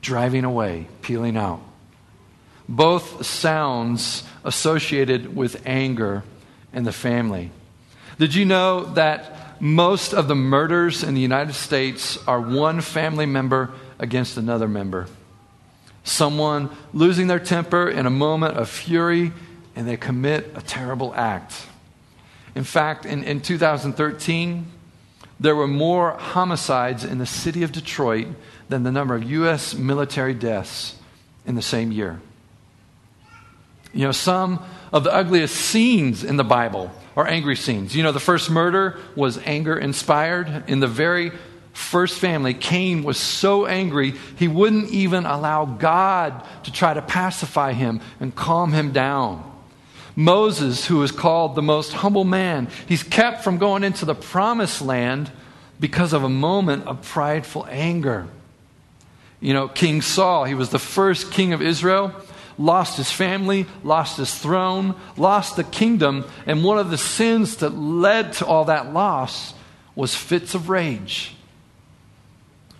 driving 0.00 0.44
away, 0.44 0.88
peeling 1.00 1.36
out. 1.36 1.60
Both 2.68 3.24
sounds 3.24 4.24
associated 4.44 5.34
with 5.34 5.62
anger 5.64 6.24
in 6.72 6.84
the 6.84 6.92
family. 6.92 7.50
Did 8.18 8.34
you 8.34 8.44
know 8.44 8.84
that 8.94 9.60
most 9.60 10.12
of 10.12 10.26
the 10.26 10.34
murders 10.34 11.04
in 11.04 11.14
the 11.14 11.20
United 11.20 11.54
States 11.54 12.18
are 12.26 12.40
one 12.40 12.80
family 12.80 13.26
member 13.26 13.70
against 13.98 14.36
another 14.36 14.66
member? 14.66 15.06
Someone 16.04 16.70
losing 16.92 17.28
their 17.28 17.38
temper 17.38 17.88
in 17.88 18.06
a 18.06 18.10
moment 18.10 18.56
of 18.56 18.68
fury 18.68 19.32
and 19.74 19.86
they 19.86 19.96
commit 19.96 20.52
a 20.54 20.60
terrible 20.60 21.14
act. 21.14 21.66
In 22.54 22.64
fact, 22.64 23.06
in, 23.06 23.24
in 23.24 23.40
2013, 23.40 24.66
there 25.40 25.56
were 25.56 25.66
more 25.66 26.12
homicides 26.12 27.04
in 27.04 27.18
the 27.18 27.26
city 27.26 27.62
of 27.62 27.72
Detroit 27.72 28.28
than 28.68 28.82
the 28.82 28.92
number 28.92 29.14
of 29.14 29.24
U.S. 29.24 29.74
military 29.74 30.34
deaths 30.34 30.96
in 31.46 31.54
the 31.54 31.62
same 31.62 31.90
year. 31.90 32.20
You 33.92 34.06
know, 34.06 34.12
some 34.12 34.62
of 34.92 35.04
the 35.04 35.12
ugliest 35.12 35.54
scenes 35.54 36.24
in 36.24 36.36
the 36.36 36.44
Bible 36.44 36.90
are 37.16 37.26
angry 37.26 37.56
scenes. 37.56 37.94
You 37.94 38.02
know, 38.02 38.12
the 38.12 38.20
first 38.20 38.50
murder 38.50 38.98
was 39.16 39.38
anger 39.38 39.76
inspired. 39.76 40.64
In 40.68 40.80
the 40.80 40.86
very 40.86 41.32
first 41.72 42.18
family, 42.18 42.54
Cain 42.54 43.02
was 43.02 43.18
so 43.18 43.66
angry 43.66 44.14
he 44.36 44.48
wouldn't 44.48 44.90
even 44.90 45.26
allow 45.26 45.64
God 45.64 46.46
to 46.64 46.72
try 46.72 46.94
to 46.94 47.02
pacify 47.02 47.72
him 47.72 48.00
and 48.20 48.34
calm 48.34 48.72
him 48.72 48.92
down. 48.92 49.51
Moses, 50.14 50.86
who 50.86 51.02
is 51.02 51.10
called 51.10 51.54
the 51.54 51.62
most 51.62 51.92
humble 51.92 52.24
man, 52.24 52.68
he's 52.86 53.02
kept 53.02 53.42
from 53.42 53.58
going 53.58 53.84
into 53.84 54.04
the 54.04 54.14
promised 54.14 54.82
land 54.82 55.30
because 55.80 56.12
of 56.12 56.22
a 56.22 56.28
moment 56.28 56.86
of 56.86 57.02
prideful 57.02 57.66
anger. 57.68 58.28
You 59.40 59.54
know, 59.54 59.68
King 59.68 60.02
Saul, 60.02 60.44
he 60.44 60.54
was 60.54 60.68
the 60.68 60.78
first 60.78 61.32
king 61.32 61.52
of 61.52 61.60
Israel, 61.60 62.12
lost 62.58 62.96
his 62.96 63.10
family, 63.10 63.66
lost 63.82 64.18
his 64.18 64.32
throne, 64.32 64.94
lost 65.16 65.56
the 65.56 65.64
kingdom, 65.64 66.24
and 66.46 66.62
one 66.62 66.78
of 66.78 66.90
the 66.90 66.98
sins 66.98 67.56
that 67.56 67.70
led 67.70 68.34
to 68.34 68.46
all 68.46 68.66
that 68.66 68.92
loss 68.92 69.54
was 69.94 70.14
fits 70.14 70.54
of 70.54 70.68
rage. 70.68 71.34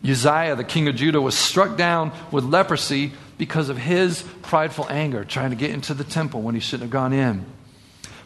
Uzziah, 0.04 0.56
the 0.56 0.64
king 0.64 0.88
of 0.88 0.96
Judah, 0.96 1.20
was 1.20 1.36
struck 1.36 1.76
down 1.76 2.12
with 2.30 2.44
leprosy 2.44 3.12
because 3.42 3.70
of 3.70 3.76
his 3.76 4.22
prideful 4.42 4.86
anger, 4.88 5.24
trying 5.24 5.50
to 5.50 5.56
get 5.56 5.72
into 5.72 5.94
the 5.94 6.04
temple 6.04 6.42
when 6.42 6.54
he 6.54 6.60
shouldn't 6.60 6.82
have 6.82 6.92
gone 6.92 7.12
in. 7.12 7.44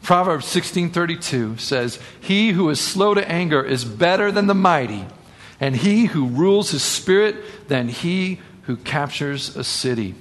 Proverbs 0.03 0.45
16:32 0.45 1.57
says, 1.57 1.99
"He 2.21 2.51
who 2.51 2.69
is 2.69 2.79
slow 2.79 3.15
to 3.15 3.27
anger 3.27 3.65
is 3.65 3.83
better 3.83 4.31
than 4.31 4.47
the 4.47 4.55
mighty, 4.55 5.07
and 5.59 5.75
he 5.75 6.05
who 6.05 6.27
rules 6.27 6.71
his 6.71 6.83
spirit 6.83 7.67
than 7.69 7.89
he 7.89 8.41
who 8.65 8.77
captures 8.77 9.57
a 9.57 9.65
city." 9.65 10.15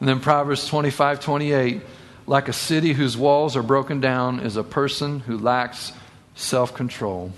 And 0.00 0.08
then 0.08 0.18
Proverbs 0.18 0.66
25:28, 0.66 1.82
"Like 2.26 2.48
a 2.48 2.54
city 2.54 2.94
whose 2.94 3.18
walls 3.18 3.54
are 3.54 3.62
broken 3.62 4.00
down 4.00 4.40
is 4.40 4.56
a 4.56 4.64
person 4.64 5.20
who 5.26 5.36
lacks 5.36 5.92
self-control." 6.36 7.34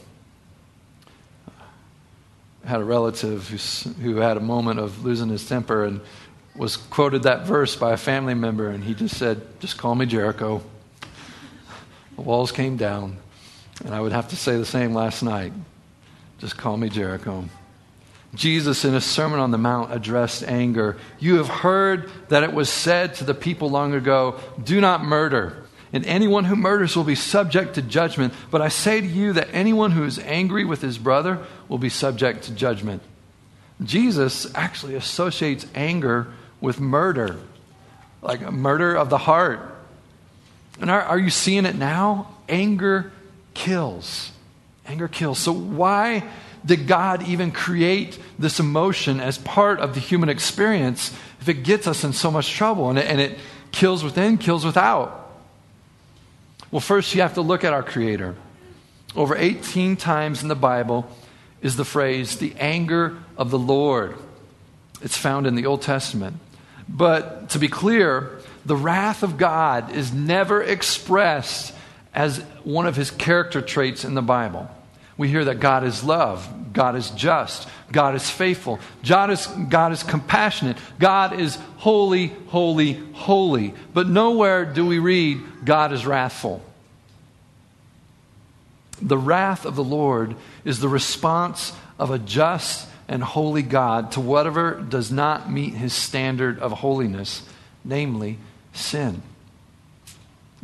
I 2.64 2.68
had 2.68 2.80
a 2.80 2.84
relative 2.84 3.48
who 4.00 4.18
had 4.18 4.36
a 4.36 4.40
moment 4.40 4.78
of 4.78 5.04
losing 5.04 5.28
his 5.28 5.44
temper 5.44 5.84
and 5.84 6.00
was 6.54 6.76
quoted 6.76 7.22
that 7.22 7.46
verse 7.46 7.76
by 7.76 7.92
a 7.92 7.96
family 7.96 8.34
member, 8.34 8.68
and 8.68 8.84
he 8.84 8.94
just 8.94 9.16
said, 9.16 9.40
Just 9.60 9.78
call 9.78 9.94
me 9.94 10.06
Jericho. 10.06 10.62
The 12.16 12.22
walls 12.22 12.52
came 12.52 12.76
down. 12.76 13.16
And 13.84 13.94
I 13.94 14.00
would 14.00 14.12
have 14.12 14.28
to 14.28 14.36
say 14.36 14.56
the 14.56 14.66
same 14.66 14.94
last 14.94 15.22
night. 15.22 15.52
Just 16.38 16.56
call 16.56 16.76
me 16.76 16.88
Jericho. 16.88 17.44
Jesus, 18.34 18.84
in 18.84 18.94
his 18.94 19.04
Sermon 19.04 19.40
on 19.40 19.50
the 19.50 19.58
Mount, 19.58 19.92
addressed 19.92 20.42
anger. 20.44 20.96
You 21.18 21.36
have 21.36 21.48
heard 21.48 22.10
that 22.28 22.42
it 22.42 22.52
was 22.52 22.68
said 22.68 23.14
to 23.16 23.24
the 23.24 23.34
people 23.34 23.70
long 23.70 23.94
ago, 23.94 24.38
Do 24.62 24.80
not 24.80 25.04
murder. 25.04 25.56
And 25.92 26.06
anyone 26.06 26.44
who 26.44 26.56
murders 26.56 26.96
will 26.96 27.04
be 27.04 27.14
subject 27.14 27.74
to 27.74 27.82
judgment. 27.82 28.32
But 28.50 28.62
I 28.62 28.68
say 28.68 29.00
to 29.00 29.06
you 29.06 29.34
that 29.34 29.48
anyone 29.52 29.90
who 29.90 30.04
is 30.04 30.18
angry 30.18 30.64
with 30.64 30.80
his 30.80 30.96
brother 30.96 31.44
will 31.68 31.78
be 31.78 31.90
subject 31.90 32.44
to 32.44 32.52
judgment. 32.52 33.02
Jesus 33.82 34.52
actually 34.54 34.94
associates 34.94 35.66
anger 35.74 36.32
with 36.62 36.80
murder, 36.80 37.36
like 38.22 38.40
murder 38.50 38.94
of 38.94 39.10
the 39.10 39.18
heart. 39.18 39.60
And 40.80 40.90
are, 40.90 41.02
are 41.02 41.18
you 41.18 41.28
seeing 41.28 41.66
it 41.66 41.74
now? 41.74 42.28
Anger 42.48 43.12
kills. 43.52 44.30
Anger 44.86 45.08
kills. 45.08 45.38
So, 45.38 45.52
why 45.52 46.24
did 46.64 46.86
God 46.86 47.28
even 47.28 47.50
create 47.50 48.18
this 48.38 48.60
emotion 48.60 49.20
as 49.20 49.36
part 49.36 49.80
of 49.80 49.94
the 49.94 50.00
human 50.00 50.28
experience 50.28 51.12
if 51.40 51.48
it 51.48 51.64
gets 51.64 51.86
us 51.86 52.04
in 52.04 52.12
so 52.12 52.30
much 52.30 52.50
trouble 52.50 52.88
and 52.88 52.98
it, 52.98 53.06
and 53.06 53.20
it 53.20 53.38
kills 53.72 54.04
within, 54.04 54.38
kills 54.38 54.64
without? 54.64 55.18
Well, 56.70 56.80
first, 56.80 57.14
you 57.14 57.20
have 57.20 57.34
to 57.34 57.42
look 57.42 57.64
at 57.64 57.72
our 57.72 57.82
Creator. 57.82 58.36
Over 59.14 59.36
18 59.36 59.96
times 59.96 60.42
in 60.42 60.48
the 60.48 60.54
Bible 60.54 61.10
is 61.60 61.76
the 61.76 61.84
phrase, 61.84 62.38
the 62.38 62.54
anger 62.58 63.18
of 63.36 63.50
the 63.50 63.58
Lord. 63.58 64.16
It's 65.02 65.16
found 65.16 65.46
in 65.46 65.54
the 65.54 65.66
Old 65.66 65.82
Testament. 65.82 66.36
But 66.88 67.50
to 67.50 67.58
be 67.58 67.68
clear, 67.68 68.38
the 68.64 68.76
wrath 68.76 69.22
of 69.22 69.38
God 69.38 69.94
is 69.94 70.12
never 70.12 70.62
expressed 70.62 71.74
as 72.14 72.38
one 72.64 72.86
of 72.86 72.96
his 72.96 73.10
character 73.10 73.60
traits 73.60 74.04
in 74.04 74.14
the 74.14 74.22
Bible. 74.22 74.70
We 75.16 75.28
hear 75.28 75.44
that 75.44 75.60
God 75.60 75.84
is 75.84 76.02
love, 76.02 76.48
God 76.72 76.96
is 76.96 77.10
just, 77.10 77.68
God 77.90 78.14
is 78.14 78.28
faithful, 78.28 78.80
God 79.06 79.30
is, 79.30 79.46
God 79.46 79.92
is 79.92 80.02
compassionate, 80.02 80.76
God 80.98 81.38
is 81.38 81.56
holy, 81.76 82.28
holy, 82.48 82.94
holy. 83.12 83.74
But 83.92 84.08
nowhere 84.08 84.64
do 84.64 84.86
we 84.86 84.98
read 84.98 85.40
God 85.64 85.92
is 85.92 86.06
wrathful. 86.06 86.62
The 89.00 89.18
wrath 89.18 89.66
of 89.66 89.76
the 89.76 89.84
Lord 89.84 90.36
is 90.64 90.80
the 90.80 90.88
response 90.88 91.72
of 91.98 92.10
a 92.10 92.18
just 92.18 92.88
and 93.08 93.22
holy 93.22 93.62
God 93.62 94.12
to 94.12 94.20
whatever 94.20 94.74
does 94.74 95.10
not 95.10 95.50
meet 95.50 95.74
his 95.74 95.92
standard 95.92 96.58
of 96.58 96.72
holiness, 96.72 97.42
namely 97.84 98.38
sin. 98.72 99.22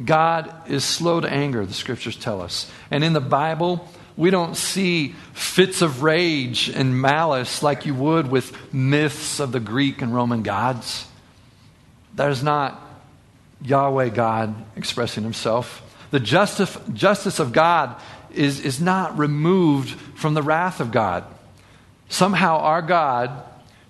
God 0.03 0.55
is 0.71 0.85
slow 0.85 1.21
to 1.21 1.29
anger, 1.29 1.67
the 1.67 1.75
scriptures 1.75 2.17
tell 2.17 2.41
us. 2.41 2.71
And 2.91 3.03
in 3.03 3.13
the 3.13 3.21
Bible, 3.21 3.89
we 4.17 4.31
don't 4.31 4.57
see 4.57 5.15
fits 5.33 5.83
of 5.83 6.03
rage 6.03 6.69
and 6.69 7.01
malice 7.01 7.63
like 7.63 7.87
you 7.87 7.95
would 7.95 8.31
with 8.31 8.73
myths 8.73 9.41
of 9.41 9.53
the 9.53 9.61
Greek 9.61 10.03
and 10.03 10.15
Roman 10.15 10.43
gods. 10.43 11.07
That 12.15 12.31
is 12.31 12.43
not 12.43 12.81
Yahweh 13.63 14.11
God 14.11 14.55
expressing 14.77 15.25
himself. 15.25 15.83
The 16.11 16.21
justice, 16.21 16.77
justice 16.93 17.39
of 17.39 17.53
God 17.53 17.97
is, 18.31 18.61
is 18.65 18.81
not 18.81 19.19
removed 19.19 19.91
from 20.17 20.35
the 20.35 20.43
wrath 20.43 20.81
of 20.81 20.91
God. 20.91 21.25
Somehow, 22.09 22.59
our 22.59 22.83
God, 22.83 23.31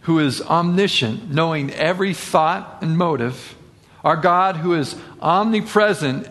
who 0.02 0.18
is 0.18 0.40
omniscient, 0.42 1.30
knowing 1.30 1.70
every 1.72 2.14
thought 2.14 2.78
and 2.80 2.96
motive, 2.98 3.56
our 4.04 4.16
God, 4.16 4.56
who 4.56 4.74
is 4.74 4.96
omnipresent, 5.20 6.28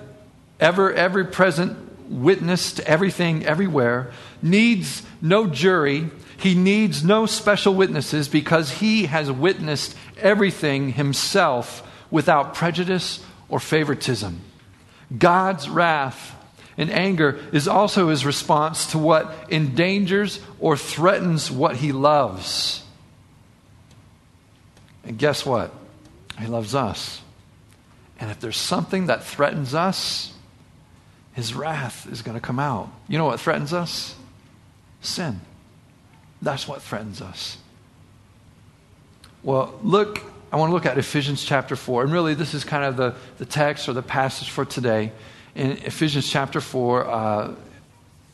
ever, 0.60 0.94
ever 0.94 1.24
present 1.26 1.78
witness 2.10 2.74
to 2.74 2.88
everything, 2.88 3.46
everywhere, 3.46 4.12
needs 4.42 5.04
no 5.22 5.48
jury. 5.48 6.10
He 6.38 6.56
needs 6.56 7.04
no 7.04 7.26
special 7.26 7.74
witnesses 7.74 8.28
because 8.28 8.72
he 8.72 9.08
has 9.08 9.32
witnessed 9.32 9.96
everything 10.18 10.94
himself 10.94 11.88
without 12.10 12.54
prejudice 12.54 13.24
or 13.50 13.60
favoritism. 13.60 14.42
God's 15.18 15.70
wrath 15.70 16.37
and 16.78 16.92
anger 16.92 17.40
is 17.52 17.68
also 17.68 18.10
his 18.10 18.26
response 18.26 18.92
to 18.92 19.00
what 19.00 19.34
endangers 19.50 20.40
or 20.60 20.78
threatens 20.78 21.50
what 21.50 21.76
he 21.78 21.92
loves. 21.92 22.84
And 25.04 25.18
guess 25.18 25.46
what? 25.46 25.74
He 26.40 26.46
loves 26.46 26.76
us. 26.76 27.22
And 28.20 28.30
if 28.30 28.40
there's 28.40 28.58
something 28.58 29.08
that 29.08 29.24
threatens 29.24 29.74
us, 29.74 30.34
his 31.34 31.56
wrath 31.56 32.08
is 32.12 32.22
going 32.22 32.36
to 32.36 32.42
come 32.42 32.60
out. 32.60 32.90
You 33.08 33.18
know 33.18 33.26
what 33.26 33.40
threatens 33.40 33.74
us? 33.74 34.16
Sin. 35.02 35.42
That's 36.42 36.68
what 36.68 36.84
threatens 36.84 37.22
us. 37.22 37.58
Well, 39.42 39.80
look, 39.82 40.22
I 40.52 40.58
want 40.58 40.70
to 40.70 40.74
look 40.74 40.86
at 40.86 40.98
Ephesians 40.98 41.44
chapter 41.44 41.76
4. 41.76 42.04
And 42.04 42.12
really, 42.12 42.34
this 42.34 42.54
is 42.54 42.64
kind 42.64 42.84
of 42.84 42.98
the, 42.98 43.16
the 43.38 43.46
text 43.46 43.90
or 43.90 43.94
the 43.94 44.04
passage 44.04 44.50
for 44.50 44.66
today 44.66 45.12
in 45.58 45.72
Ephesians 45.72 46.30
chapter 46.30 46.62
4, 46.62 47.08
uh, 47.08 47.56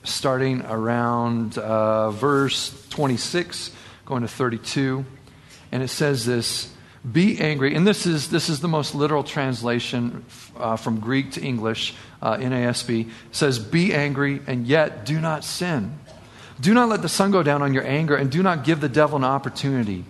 starting 0.03 0.61
around 0.63 1.57
uh, 1.57 2.11
verse 2.11 2.87
26, 2.89 3.71
going 4.05 4.23
to 4.23 4.27
32. 4.27 5.05
And 5.71 5.81
it 5.81 5.87
says 5.87 6.25
this 6.25 6.73
Be 7.09 7.39
angry. 7.39 7.75
And 7.75 7.87
this 7.87 8.05
is, 8.05 8.29
this 8.29 8.49
is 8.49 8.59
the 8.59 8.67
most 8.67 8.93
literal 8.93 9.23
translation 9.23 10.25
uh, 10.57 10.75
from 10.75 10.99
Greek 10.99 11.31
to 11.31 11.41
English, 11.41 11.95
uh, 12.21 12.35
NASB. 12.35 13.07
It 13.07 13.11
says, 13.31 13.57
Be 13.57 13.93
angry 13.93 14.41
and 14.45 14.67
yet 14.67 15.05
do 15.05 15.21
not 15.21 15.45
sin. 15.45 15.97
Do 16.59 16.73
not 16.73 16.89
let 16.89 17.01
the 17.01 17.09
sun 17.09 17.31
go 17.31 17.41
down 17.41 17.61
on 17.61 17.73
your 17.73 17.87
anger, 17.87 18.15
and 18.15 18.29
do 18.29 18.43
not 18.43 18.63
give 18.65 18.81
the 18.81 18.89
devil 18.89 19.15
an 19.15 19.23
opportunity. 19.23 20.03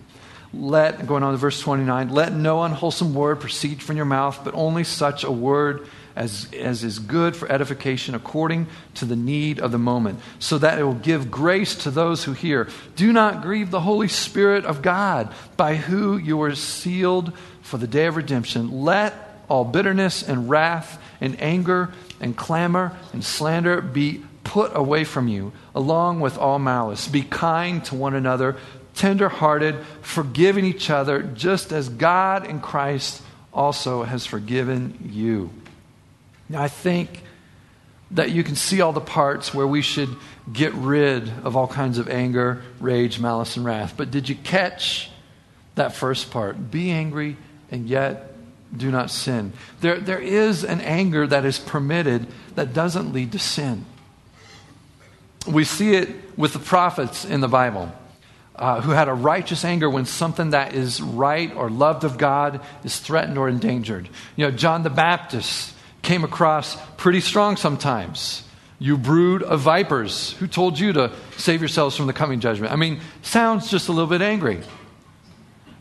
Let, 0.51 1.07
going 1.07 1.23
on 1.23 1.31
to 1.31 1.37
verse 1.37 1.59
29, 1.61 2.09
let 2.09 2.33
no 2.33 2.63
unwholesome 2.63 3.13
word 3.13 3.39
proceed 3.39 3.81
from 3.81 3.97
your 3.97 4.05
mouth, 4.05 4.41
but 4.43 4.53
only 4.55 4.83
such 4.83 5.23
a 5.23 5.31
word 5.31 5.87
as, 6.15 6.47
as 6.53 6.83
is 6.83 6.99
good 6.99 7.35
for 7.35 7.51
edification 7.51 8.15
according 8.15 8.67
to 8.95 9.05
the 9.05 9.15
need 9.15 9.59
of 9.59 9.71
the 9.71 9.77
moment, 9.77 10.19
so 10.39 10.57
that 10.57 10.79
it 10.79 10.83
will 10.83 10.93
give 10.93 11.31
grace 11.31 11.75
to 11.75 11.91
those 11.91 12.23
who 12.23 12.33
hear. 12.33 12.67
Do 12.95 13.11
not 13.11 13.41
grieve 13.41 13.71
the 13.71 13.81
Holy 13.81 14.07
Spirit 14.07 14.65
of 14.65 14.81
God, 14.81 15.33
by 15.57 15.75
who 15.75 16.17
you 16.17 16.37
were 16.37 16.55
sealed 16.55 17.35
for 17.61 17.77
the 17.77 17.87
day 17.87 18.05
of 18.05 18.15
redemption. 18.15 18.83
Let 18.83 19.13
all 19.49 19.65
bitterness 19.65 20.23
and 20.23 20.49
wrath 20.49 21.01
and 21.19 21.41
anger 21.41 21.91
and 22.19 22.35
clamor 22.35 22.97
and 23.11 23.23
slander 23.23 23.81
be 23.81 24.23
put 24.43 24.75
away 24.75 25.03
from 25.03 25.27
you, 25.27 25.51
along 25.73 26.19
with 26.19 26.37
all 26.37 26.59
malice. 26.59 27.07
Be 27.07 27.21
kind 27.21 27.83
to 27.85 27.95
one 27.95 28.13
another, 28.13 28.57
tenderhearted, 28.95 29.75
forgiving 30.01 30.65
each 30.65 30.89
other, 30.89 31.23
just 31.23 31.71
as 31.71 31.89
God 31.89 32.45
in 32.45 32.59
Christ 32.59 33.21
also 33.53 34.03
has 34.03 34.25
forgiven 34.25 35.09
you. 35.11 35.49
I 36.55 36.67
think 36.67 37.23
that 38.11 38.31
you 38.31 38.43
can 38.43 38.55
see 38.55 38.81
all 38.81 38.93
the 38.93 39.01
parts 39.01 39.53
where 39.53 39.67
we 39.67 39.81
should 39.81 40.09
get 40.51 40.73
rid 40.73 41.29
of 41.43 41.55
all 41.55 41.67
kinds 41.67 41.97
of 41.97 42.09
anger, 42.09 42.61
rage, 42.79 43.19
malice, 43.19 43.57
and 43.57 43.65
wrath. 43.65 43.95
But 43.97 44.11
did 44.11 44.29
you 44.29 44.35
catch 44.35 45.09
that 45.75 45.93
first 45.93 46.29
part? 46.29 46.71
Be 46.71 46.91
angry 46.91 47.37
and 47.71 47.87
yet 47.87 48.33
do 48.75 48.91
not 48.91 49.09
sin. 49.09 49.53
There, 49.81 49.99
there 49.99 50.19
is 50.19 50.63
an 50.63 50.81
anger 50.81 51.25
that 51.25 51.45
is 51.45 51.57
permitted 51.59 52.27
that 52.55 52.73
doesn't 52.73 53.13
lead 53.13 53.31
to 53.31 53.39
sin. 53.39 53.85
We 55.47 55.63
see 55.63 55.95
it 55.95 56.09
with 56.37 56.53
the 56.53 56.59
prophets 56.59 57.25
in 57.25 57.41
the 57.41 57.47
Bible. 57.47 57.91
Uh, 58.55 58.81
who 58.81 58.91
had 58.91 59.07
a 59.07 59.13
righteous 59.13 59.65
anger 59.65 59.89
when 59.89 60.05
something 60.05 60.51
that 60.51 60.75
is 60.75 61.01
right 61.01 61.55
or 61.55 61.71
loved 61.71 62.03
of 62.03 62.19
God 62.19 62.61
is 62.83 62.99
threatened 62.99 63.35
or 63.35 63.49
endangered. 63.49 64.07
You 64.35 64.45
know, 64.45 64.51
John 64.51 64.83
the 64.83 64.91
Baptist 64.91 65.73
came 66.03 66.23
across 66.23 66.77
pretty 66.97 67.21
strong 67.21 67.57
sometimes. 67.57 68.43
You 68.77 68.97
brood 68.97 69.41
of 69.41 69.61
vipers. 69.61 70.33
Who 70.33 70.47
told 70.47 70.77
you 70.77 70.93
to 70.93 71.11
save 71.37 71.61
yourselves 71.61 71.95
from 71.95 72.05
the 72.05 72.13
coming 72.13 72.39
judgment? 72.39 72.71
I 72.71 72.75
mean, 72.75 72.99
sounds 73.21 73.71
just 73.71 73.87
a 73.87 73.91
little 73.91 74.09
bit 74.09 74.21
angry. 74.21 74.59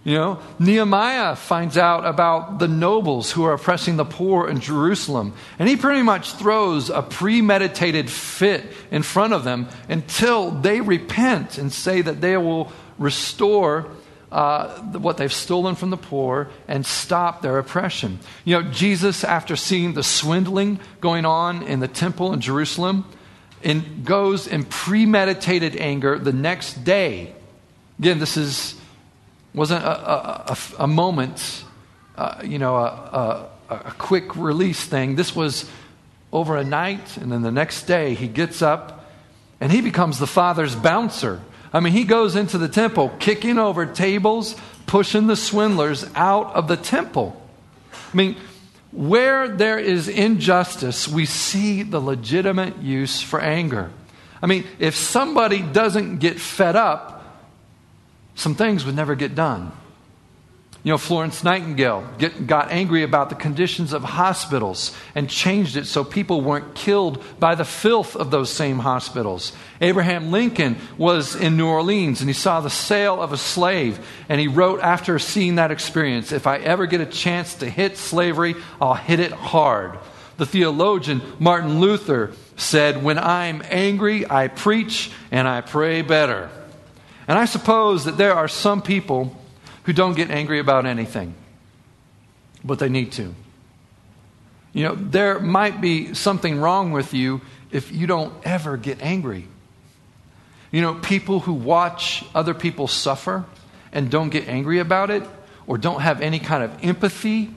You 0.04 0.14
know, 0.14 0.38
Nehemiah 0.58 1.36
finds 1.36 1.78
out 1.78 2.04
about 2.04 2.58
the 2.58 2.66
nobles 2.66 3.30
who 3.30 3.44
are 3.44 3.52
oppressing 3.52 3.96
the 3.96 4.04
poor 4.04 4.48
in 4.48 4.58
Jerusalem, 4.58 5.32
and 5.60 5.68
he 5.68 5.76
pretty 5.76 6.02
much 6.02 6.32
throws 6.32 6.90
a 6.90 7.02
premeditated 7.02 8.10
fit 8.10 8.64
in 8.90 9.04
front 9.04 9.32
of 9.32 9.44
them 9.44 9.68
until 9.88 10.50
they 10.50 10.80
repent 10.80 11.56
and 11.56 11.72
say 11.72 12.02
that 12.02 12.20
they 12.20 12.36
will 12.36 12.72
restore 12.98 13.86
uh, 14.32 14.80
what 14.98 15.18
they've 15.18 15.32
stolen 15.32 15.74
from 15.74 15.90
the 15.90 15.96
poor 15.96 16.48
and 16.66 16.84
stop 16.84 17.42
their 17.42 17.58
oppression. 17.58 18.18
You 18.44 18.60
know, 18.60 18.70
Jesus, 18.70 19.24
after 19.24 19.54
seeing 19.54 19.92
the 19.92 20.02
swindling 20.02 20.80
going 21.00 21.24
on 21.24 21.62
in 21.62 21.80
the 21.80 21.88
temple 21.88 22.32
in 22.32 22.40
Jerusalem, 22.40 23.04
and 23.64 24.04
goes 24.04 24.48
in 24.48 24.64
premeditated 24.64 25.76
anger 25.76 26.18
the 26.18 26.32
next 26.32 26.84
day. 26.84 27.32
Again, 27.98 28.18
this 28.18 28.36
is 28.36 28.74
wasn't 29.54 29.84
a, 29.84 30.10
a, 30.10 30.44
a, 30.48 30.58
a 30.80 30.86
moment, 30.86 31.64
uh, 32.16 32.40
you 32.42 32.58
know, 32.58 32.74
a, 32.76 33.48
a 33.68 33.94
quick 33.98 34.34
release 34.34 34.82
thing. 34.84 35.14
This 35.14 35.36
was 35.36 35.70
over 36.32 36.56
a 36.56 36.64
night, 36.64 37.18
and 37.18 37.30
then 37.30 37.42
the 37.42 37.52
next 37.52 37.84
day 37.84 38.14
he 38.14 38.26
gets 38.26 38.62
up 38.62 39.04
and 39.60 39.70
he 39.70 39.80
becomes 39.80 40.18
the 40.18 40.26
father's 40.26 40.74
bouncer. 40.74 41.40
I 41.72 41.80
mean, 41.80 41.92
he 41.92 42.04
goes 42.04 42.36
into 42.36 42.58
the 42.58 42.68
temple, 42.68 43.10
kicking 43.18 43.58
over 43.58 43.86
tables, 43.86 44.54
pushing 44.86 45.26
the 45.26 45.36
swindlers 45.36 46.04
out 46.14 46.54
of 46.54 46.68
the 46.68 46.76
temple. 46.76 47.40
I 47.92 48.16
mean, 48.16 48.36
where 48.92 49.48
there 49.48 49.78
is 49.78 50.06
injustice, 50.06 51.08
we 51.08 51.24
see 51.24 51.82
the 51.82 52.00
legitimate 52.00 52.78
use 52.78 53.22
for 53.22 53.40
anger. 53.40 53.90
I 54.42 54.46
mean, 54.46 54.66
if 54.78 54.94
somebody 54.94 55.62
doesn't 55.62 56.18
get 56.18 56.38
fed 56.38 56.76
up, 56.76 57.24
some 58.34 58.54
things 58.54 58.84
would 58.84 58.94
never 58.94 59.14
get 59.14 59.34
done. 59.34 59.72
You 60.84 60.90
know, 60.90 60.98
Florence 60.98 61.44
Nightingale 61.44 62.04
get, 62.18 62.48
got 62.48 62.72
angry 62.72 63.04
about 63.04 63.28
the 63.28 63.36
conditions 63.36 63.92
of 63.92 64.02
hospitals 64.02 64.92
and 65.14 65.30
changed 65.30 65.76
it 65.76 65.86
so 65.86 66.02
people 66.02 66.40
weren't 66.40 66.74
killed 66.74 67.22
by 67.38 67.54
the 67.54 67.64
filth 67.64 68.16
of 68.16 68.32
those 68.32 68.50
same 68.50 68.80
hospitals. 68.80 69.52
Abraham 69.80 70.32
Lincoln 70.32 70.76
was 70.98 71.36
in 71.36 71.56
New 71.56 71.68
Orleans 71.68 72.20
and 72.20 72.28
he 72.28 72.34
saw 72.34 72.60
the 72.60 72.68
sale 72.68 73.22
of 73.22 73.32
a 73.32 73.36
slave 73.36 74.04
and 74.28 74.40
he 74.40 74.48
wrote 74.48 74.80
after 74.80 75.20
seeing 75.20 75.54
that 75.54 75.70
experience, 75.70 76.32
If 76.32 76.48
I 76.48 76.58
ever 76.58 76.86
get 76.86 77.00
a 77.00 77.06
chance 77.06 77.54
to 77.56 77.70
hit 77.70 77.96
slavery, 77.96 78.56
I'll 78.80 78.94
hit 78.94 79.20
it 79.20 79.32
hard. 79.32 80.00
The 80.36 80.46
theologian 80.46 81.22
Martin 81.38 81.78
Luther 81.78 82.32
said, 82.56 83.04
When 83.04 83.20
I'm 83.20 83.62
angry, 83.70 84.28
I 84.28 84.48
preach 84.48 85.12
and 85.30 85.46
I 85.46 85.60
pray 85.60 86.02
better. 86.02 86.50
And 87.28 87.38
I 87.38 87.44
suppose 87.44 88.06
that 88.06 88.16
there 88.16 88.34
are 88.34 88.48
some 88.48 88.82
people 88.82 89.36
who 89.84 89.92
don't 89.92 90.14
get 90.14 90.30
angry 90.30 90.58
about 90.58 90.86
anything, 90.86 91.34
but 92.64 92.78
they 92.78 92.88
need 92.88 93.12
to. 93.12 93.34
You 94.72 94.84
know, 94.84 94.94
there 94.94 95.38
might 95.38 95.80
be 95.80 96.14
something 96.14 96.58
wrong 96.58 96.92
with 96.92 97.12
you 97.12 97.40
if 97.70 97.92
you 97.92 98.06
don't 98.06 98.32
ever 98.44 98.76
get 98.76 99.02
angry. 99.02 99.46
You 100.70 100.80
know, 100.80 100.94
people 100.94 101.40
who 101.40 101.52
watch 101.52 102.24
other 102.34 102.54
people 102.54 102.88
suffer 102.88 103.44
and 103.92 104.10
don't 104.10 104.30
get 104.30 104.48
angry 104.48 104.78
about 104.78 105.10
it 105.10 105.22
or 105.66 105.76
don't 105.76 106.00
have 106.00 106.22
any 106.22 106.38
kind 106.38 106.64
of 106.64 106.82
empathy 106.82 107.50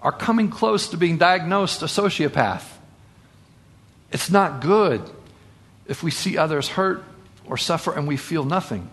are 0.00 0.12
coming 0.12 0.50
close 0.50 0.88
to 0.90 0.96
being 0.96 1.18
diagnosed 1.18 1.82
a 1.82 1.86
sociopath. 1.86 2.64
It's 4.12 4.30
not 4.30 4.60
good 4.60 5.10
if 5.88 6.02
we 6.02 6.10
see 6.12 6.38
others 6.38 6.68
hurt 6.68 7.02
or 7.46 7.56
suffer 7.56 7.92
and 7.92 8.06
we 8.06 8.16
feel 8.16 8.44
nothing. 8.44 8.88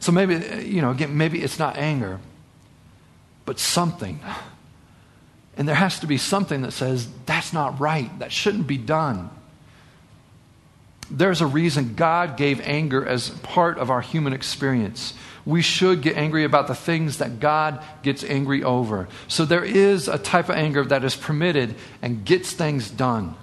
So 0.00 0.12
maybe, 0.12 0.64
you 0.64 0.80
know, 0.80 0.90
again, 0.90 1.16
maybe 1.16 1.42
it's 1.42 1.58
not 1.58 1.76
anger, 1.76 2.20
but 3.44 3.58
something. 3.58 4.20
And 5.56 5.66
there 5.66 5.74
has 5.74 5.98
to 6.00 6.06
be 6.06 6.18
something 6.18 6.62
that 6.62 6.72
says, 6.72 7.08
that's 7.26 7.52
not 7.52 7.80
right. 7.80 8.16
That 8.20 8.30
shouldn't 8.30 8.66
be 8.66 8.78
done. 8.78 9.30
There's 11.10 11.40
a 11.40 11.46
reason 11.46 11.94
God 11.94 12.36
gave 12.36 12.60
anger 12.60 13.04
as 13.04 13.30
part 13.30 13.78
of 13.78 13.90
our 13.90 14.00
human 14.00 14.32
experience. 14.32 15.14
We 15.44 15.62
should 15.62 16.02
get 16.02 16.16
angry 16.16 16.44
about 16.44 16.66
the 16.66 16.74
things 16.74 17.18
that 17.18 17.40
God 17.40 17.82
gets 18.02 18.22
angry 18.22 18.62
over. 18.62 19.08
So 19.26 19.46
there 19.46 19.64
is 19.64 20.06
a 20.06 20.18
type 20.18 20.50
of 20.50 20.56
anger 20.56 20.84
that 20.84 21.02
is 21.04 21.16
permitted 21.16 21.74
and 22.02 22.24
gets 22.24 22.52
things 22.52 22.90
done. 22.90 23.34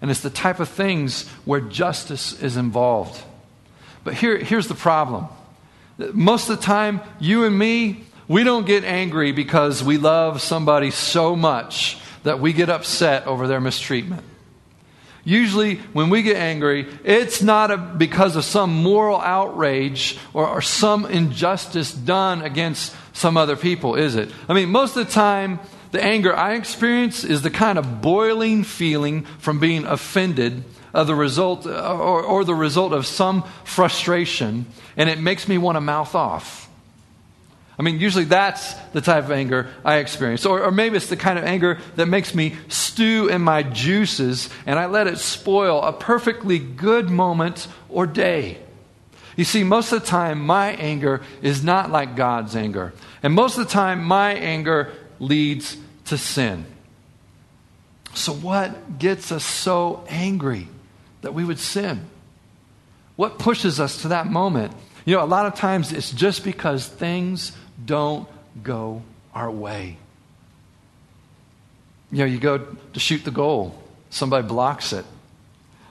And 0.00 0.10
it's 0.10 0.20
the 0.20 0.30
type 0.30 0.60
of 0.60 0.68
things 0.68 1.28
where 1.44 1.60
justice 1.60 2.32
is 2.42 2.56
involved. 2.56 3.22
But 4.02 4.14
here, 4.14 4.38
here's 4.38 4.68
the 4.68 4.74
problem 4.74 5.28
most 5.98 6.48
of 6.48 6.56
the 6.56 6.62
time, 6.62 7.00
you 7.20 7.44
and 7.44 7.58
me, 7.58 8.04
we 8.28 8.44
don't 8.44 8.66
get 8.66 8.84
angry 8.84 9.32
because 9.32 9.82
we 9.82 9.98
love 9.98 10.40
somebody 10.42 10.90
so 10.90 11.36
much 11.36 11.98
that 12.24 12.40
we 12.40 12.52
get 12.52 12.68
upset 12.68 13.26
over 13.26 13.46
their 13.46 13.60
mistreatment. 13.60 14.22
Usually, 15.24 15.76
when 15.92 16.08
we 16.08 16.22
get 16.22 16.36
angry, 16.36 16.86
it's 17.02 17.42
not 17.42 17.70
a, 17.72 17.76
because 17.76 18.36
of 18.36 18.44
some 18.44 18.70
moral 18.82 19.20
outrage 19.20 20.18
or, 20.32 20.46
or 20.46 20.62
some 20.62 21.04
injustice 21.04 21.92
done 21.92 22.42
against 22.42 22.94
some 23.12 23.36
other 23.36 23.56
people, 23.56 23.96
is 23.96 24.14
it? 24.14 24.30
I 24.48 24.54
mean, 24.54 24.68
most 24.68 24.96
of 24.96 25.06
the 25.06 25.12
time, 25.12 25.58
the 25.90 26.02
anger 26.02 26.34
I 26.34 26.54
experience 26.54 27.24
is 27.24 27.42
the 27.42 27.50
kind 27.50 27.78
of 27.78 28.00
boiling 28.02 28.62
feeling 28.62 29.22
from 29.38 29.58
being 29.58 29.84
offended 29.84 30.62
of 30.96 31.06
the 31.06 31.14
result 31.14 31.66
or, 31.66 32.22
or 32.22 32.42
the 32.42 32.54
result 32.54 32.94
of 32.94 33.06
some 33.06 33.44
frustration, 33.64 34.64
and 34.96 35.10
it 35.10 35.20
makes 35.20 35.46
me 35.46 35.58
want 35.58 35.76
to 35.76 35.80
mouth 35.80 36.14
off. 36.14 36.70
I 37.78 37.82
mean, 37.82 38.00
usually 38.00 38.24
that's 38.24 38.72
the 38.94 39.02
type 39.02 39.24
of 39.24 39.30
anger 39.30 39.68
I 39.84 39.96
experience. 39.96 40.46
Or, 40.46 40.62
or, 40.62 40.70
maybe 40.70 40.96
it's 40.96 41.10
the 41.10 41.16
kind 41.16 41.38
of 41.38 41.44
anger 41.44 41.78
that 41.96 42.06
makes 42.06 42.34
me 42.34 42.56
stew 42.68 43.28
in 43.28 43.42
my 43.42 43.62
juices 43.62 44.48
and 44.64 44.78
I 44.78 44.86
let 44.86 45.06
it 45.06 45.18
spoil 45.18 45.82
a 45.82 45.92
perfectly 45.92 46.58
good 46.58 47.10
moment 47.10 47.68
or 47.90 48.06
day. 48.06 48.56
You 49.36 49.44
see, 49.44 49.62
most 49.62 49.92
of 49.92 50.00
the 50.00 50.06
time, 50.06 50.40
my 50.40 50.70
anger 50.70 51.20
is 51.42 51.62
not 51.62 51.90
like 51.90 52.16
God's 52.16 52.56
anger. 52.56 52.94
And 53.22 53.34
most 53.34 53.58
of 53.58 53.66
the 53.66 53.70
time, 53.70 54.02
my 54.02 54.32
anger 54.32 54.94
leads 55.18 55.76
to 56.06 56.16
sin. 56.16 56.64
So, 58.14 58.32
what 58.32 58.98
gets 58.98 59.30
us 59.30 59.44
so 59.44 60.02
angry? 60.08 60.68
That 61.26 61.34
we 61.34 61.44
would 61.44 61.58
sin? 61.58 62.08
What 63.16 63.40
pushes 63.40 63.80
us 63.80 64.02
to 64.02 64.08
that 64.08 64.28
moment? 64.28 64.72
You 65.04 65.16
know, 65.16 65.24
a 65.24 65.26
lot 65.26 65.46
of 65.46 65.56
times 65.56 65.92
it's 65.92 66.12
just 66.12 66.44
because 66.44 66.86
things 66.86 67.50
don't 67.84 68.28
go 68.62 69.02
our 69.34 69.50
way. 69.50 69.96
You 72.12 72.18
know, 72.18 72.24
you 72.26 72.38
go 72.38 72.58
to 72.58 73.00
shoot 73.00 73.24
the 73.24 73.32
goal, 73.32 73.76
somebody 74.08 74.46
blocks 74.46 74.92
it. 74.92 75.04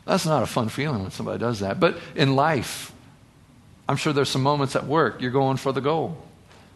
That's 0.06 0.26
not 0.26 0.42
a 0.42 0.46
fun 0.46 0.70
feeling 0.70 1.02
when 1.02 1.12
somebody 1.12 1.40
does 1.40 1.60
that. 1.60 1.82
But 1.82 1.98
in 2.16 2.38
life, 2.38 2.94
I'm 3.90 3.98
sure 3.98 4.14
there's 4.14 4.30
some 4.30 4.44
moments 4.44 4.78
at 4.78 4.86
work 4.86 5.22
you're 5.22 5.32
going 5.32 5.58
for 5.58 5.74
the 5.74 5.82
goal, 5.82 6.18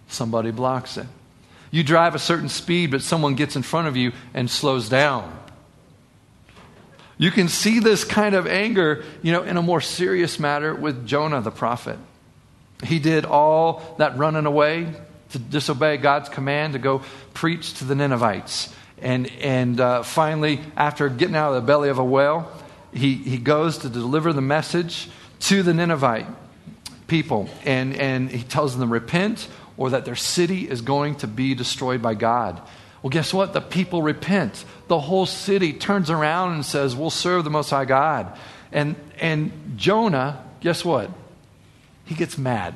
somebody 0.09 0.51
blocks 0.51 0.97
it. 0.97 1.07
You 1.71 1.85
drive 1.85 2.13
a 2.13 2.19
certain 2.19 2.49
speed, 2.49 2.91
but 2.91 3.03
someone 3.03 3.35
gets 3.35 3.55
in 3.55 3.61
front 3.61 3.87
of 3.87 3.95
you 3.95 4.11
and 4.33 4.49
slows 4.49 4.89
down. 4.89 5.38
You 7.19 7.31
can 7.31 7.49
see 7.49 7.79
this 7.79 8.05
kind 8.05 8.33
of 8.33 8.47
anger, 8.47 9.03
you 9.21 9.33
know, 9.33 9.43
in 9.43 9.57
a 9.57 9.61
more 9.61 9.81
serious 9.81 10.39
matter 10.39 10.73
with 10.73 11.05
Jonah 11.05 11.41
the 11.41 11.51
prophet. 11.51 11.99
He 12.81 12.97
did 12.97 13.25
all 13.25 13.95
that 13.97 14.17
running 14.17 14.45
away 14.45 14.93
to 15.31 15.37
disobey 15.37 15.97
God's 15.97 16.29
command 16.29 16.73
to 16.73 16.79
go 16.79 17.01
preach 17.33 17.73
to 17.75 17.83
the 17.83 17.93
Ninevites. 17.93 18.73
And, 19.01 19.29
and 19.41 19.81
uh, 19.81 20.03
finally, 20.03 20.61
after 20.77 21.09
getting 21.09 21.35
out 21.35 21.49
of 21.49 21.55
the 21.55 21.67
belly 21.67 21.89
of 21.89 21.99
a 21.99 22.03
whale, 22.05 22.49
he, 22.93 23.15
he 23.15 23.37
goes 23.37 23.79
to 23.79 23.89
deliver 23.89 24.31
the 24.31 24.41
message 24.41 25.09
to 25.41 25.61
the 25.61 25.73
Ninevite 25.73 26.27
people. 27.07 27.49
And, 27.65 27.97
and 27.97 28.31
he 28.31 28.43
tells 28.43 28.77
them 28.77 28.87
to 28.87 28.93
repent 28.93 29.49
or 29.75 29.89
that 29.89 30.05
their 30.05 30.15
city 30.15 30.69
is 30.69 30.81
going 30.81 31.15
to 31.15 31.27
be 31.27 31.53
destroyed 31.53 32.01
by 32.01 32.13
God. 32.13 32.61
Well, 33.01 33.09
guess 33.09 33.33
what? 33.33 33.53
The 33.53 33.61
people 33.61 34.01
repent. 34.01 34.65
The 34.87 34.99
whole 34.99 35.25
city 35.25 35.73
turns 35.73 36.09
around 36.09 36.53
and 36.53 36.65
says, 36.65 36.95
We'll 36.95 37.09
serve 37.09 37.43
the 37.43 37.49
Most 37.49 37.69
High 37.69 37.85
God. 37.85 38.37
And, 38.71 38.95
and 39.19 39.51
Jonah, 39.77 40.43
guess 40.59 40.83
what? 40.83 41.09
He 42.05 42.15
gets 42.15 42.37
mad. 42.37 42.75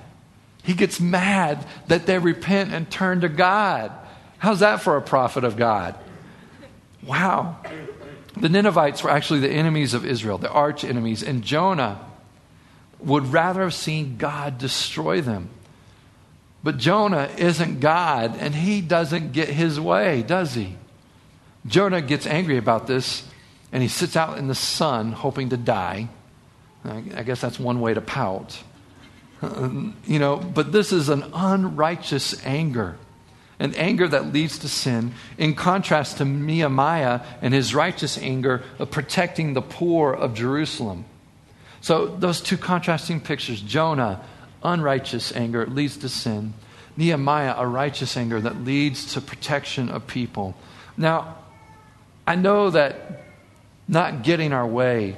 He 0.63 0.73
gets 0.73 0.99
mad 0.99 1.65
that 1.87 2.05
they 2.05 2.19
repent 2.19 2.71
and 2.71 2.89
turn 2.89 3.21
to 3.21 3.29
God. 3.29 3.91
How's 4.37 4.59
that 4.61 4.81
for 4.81 4.95
a 4.95 5.01
prophet 5.01 5.43
of 5.43 5.57
God? 5.57 5.95
Wow. 7.05 7.57
The 8.37 8.49
Ninevites 8.49 9.03
were 9.03 9.09
actually 9.09 9.41
the 9.41 9.51
enemies 9.51 9.93
of 9.93 10.05
Israel, 10.05 10.37
the 10.37 10.49
arch 10.49 10.83
enemies, 10.83 11.21
and 11.21 11.43
Jonah 11.43 11.99
would 12.99 13.33
rather 13.33 13.61
have 13.61 13.73
seen 13.73 14.17
God 14.17 14.57
destroy 14.57 15.21
them. 15.21 15.49
But 16.63 16.77
Jonah 16.77 17.29
isn't 17.37 17.81
God, 17.81 18.37
and 18.39 18.55
he 18.55 18.79
doesn't 18.79 19.33
get 19.33 19.49
his 19.49 19.79
way, 19.79 20.23
does 20.23 20.53
he? 20.53 20.77
Jonah 21.67 22.01
gets 22.01 22.25
angry 22.25 22.57
about 22.57 22.87
this, 22.87 23.27
and 23.71 23.83
he 23.83 23.89
sits 23.89 24.15
out 24.15 24.37
in 24.37 24.47
the 24.47 24.55
sun 24.55 25.11
hoping 25.11 25.49
to 25.49 25.57
die. 25.57 26.07
I 26.85 27.23
guess 27.23 27.41
that's 27.41 27.59
one 27.59 27.79
way 27.79 27.93
to 27.93 28.01
pout. 28.01 28.61
You 30.05 30.19
know, 30.19 30.37
but 30.37 30.71
this 30.71 30.93
is 30.93 31.09
an 31.09 31.25
unrighteous 31.33 32.45
anger, 32.45 32.95
an 33.59 33.75
anger 33.75 34.07
that 34.07 34.31
leads 34.31 34.59
to 34.59 34.69
sin, 34.69 35.15
in 35.37 35.53
contrast 35.53 36.19
to 36.19 36.25
Nehemiah 36.25 37.19
and 37.41 37.53
his 37.53 37.75
righteous 37.75 38.17
anger 38.17 38.63
of 38.79 38.89
protecting 38.89 39.53
the 39.53 39.61
poor 39.61 40.13
of 40.13 40.33
Jerusalem. 40.33 41.03
So, 41.81 42.07
those 42.07 42.39
two 42.39 42.55
contrasting 42.55 43.19
pictures 43.19 43.59
Jonah, 43.59 44.21
unrighteous 44.63 45.35
anger 45.35 45.65
leads 45.65 45.97
to 45.97 46.09
sin. 46.09 46.53
Nehemiah, 46.95 47.55
a 47.57 47.67
righteous 47.67 48.15
anger 48.17 48.39
that 48.39 48.63
leads 48.63 49.13
to 49.13 49.21
protection 49.21 49.89
of 49.89 50.05
people. 50.07 50.55
Now, 50.95 51.37
I 52.27 52.35
know 52.35 52.69
that 52.69 53.23
not 53.87 54.23
getting 54.23 54.53
our 54.53 54.65
way, 54.65 55.17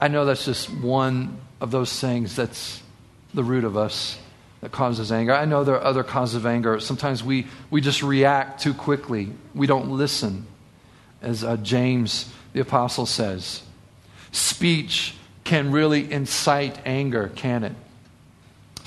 I 0.00 0.08
know 0.08 0.24
that's 0.24 0.44
just 0.44 0.70
one 0.70 1.38
of 1.60 1.70
those 1.70 2.00
things 2.00 2.34
that's 2.34 2.82
the 3.34 3.44
root 3.44 3.64
of 3.64 3.76
us 3.76 4.18
that 4.62 4.72
causes 4.72 5.12
anger. 5.12 5.34
I 5.34 5.44
know 5.44 5.62
there 5.62 5.76
are 5.76 5.84
other 5.84 6.02
causes 6.02 6.36
of 6.36 6.46
anger. 6.46 6.80
Sometimes 6.80 7.22
we, 7.22 7.46
we 7.70 7.80
just 7.80 8.02
react 8.02 8.62
too 8.62 8.74
quickly, 8.74 9.32
we 9.54 9.66
don't 9.66 9.90
listen, 9.90 10.46
as 11.22 11.44
uh, 11.44 11.56
James 11.58 12.32
the 12.52 12.60
Apostle 12.60 13.06
says. 13.06 13.62
Speech 14.32 15.14
can 15.44 15.70
really 15.70 16.10
incite 16.10 16.78
anger, 16.86 17.30
can 17.34 17.64
it? 17.64 17.72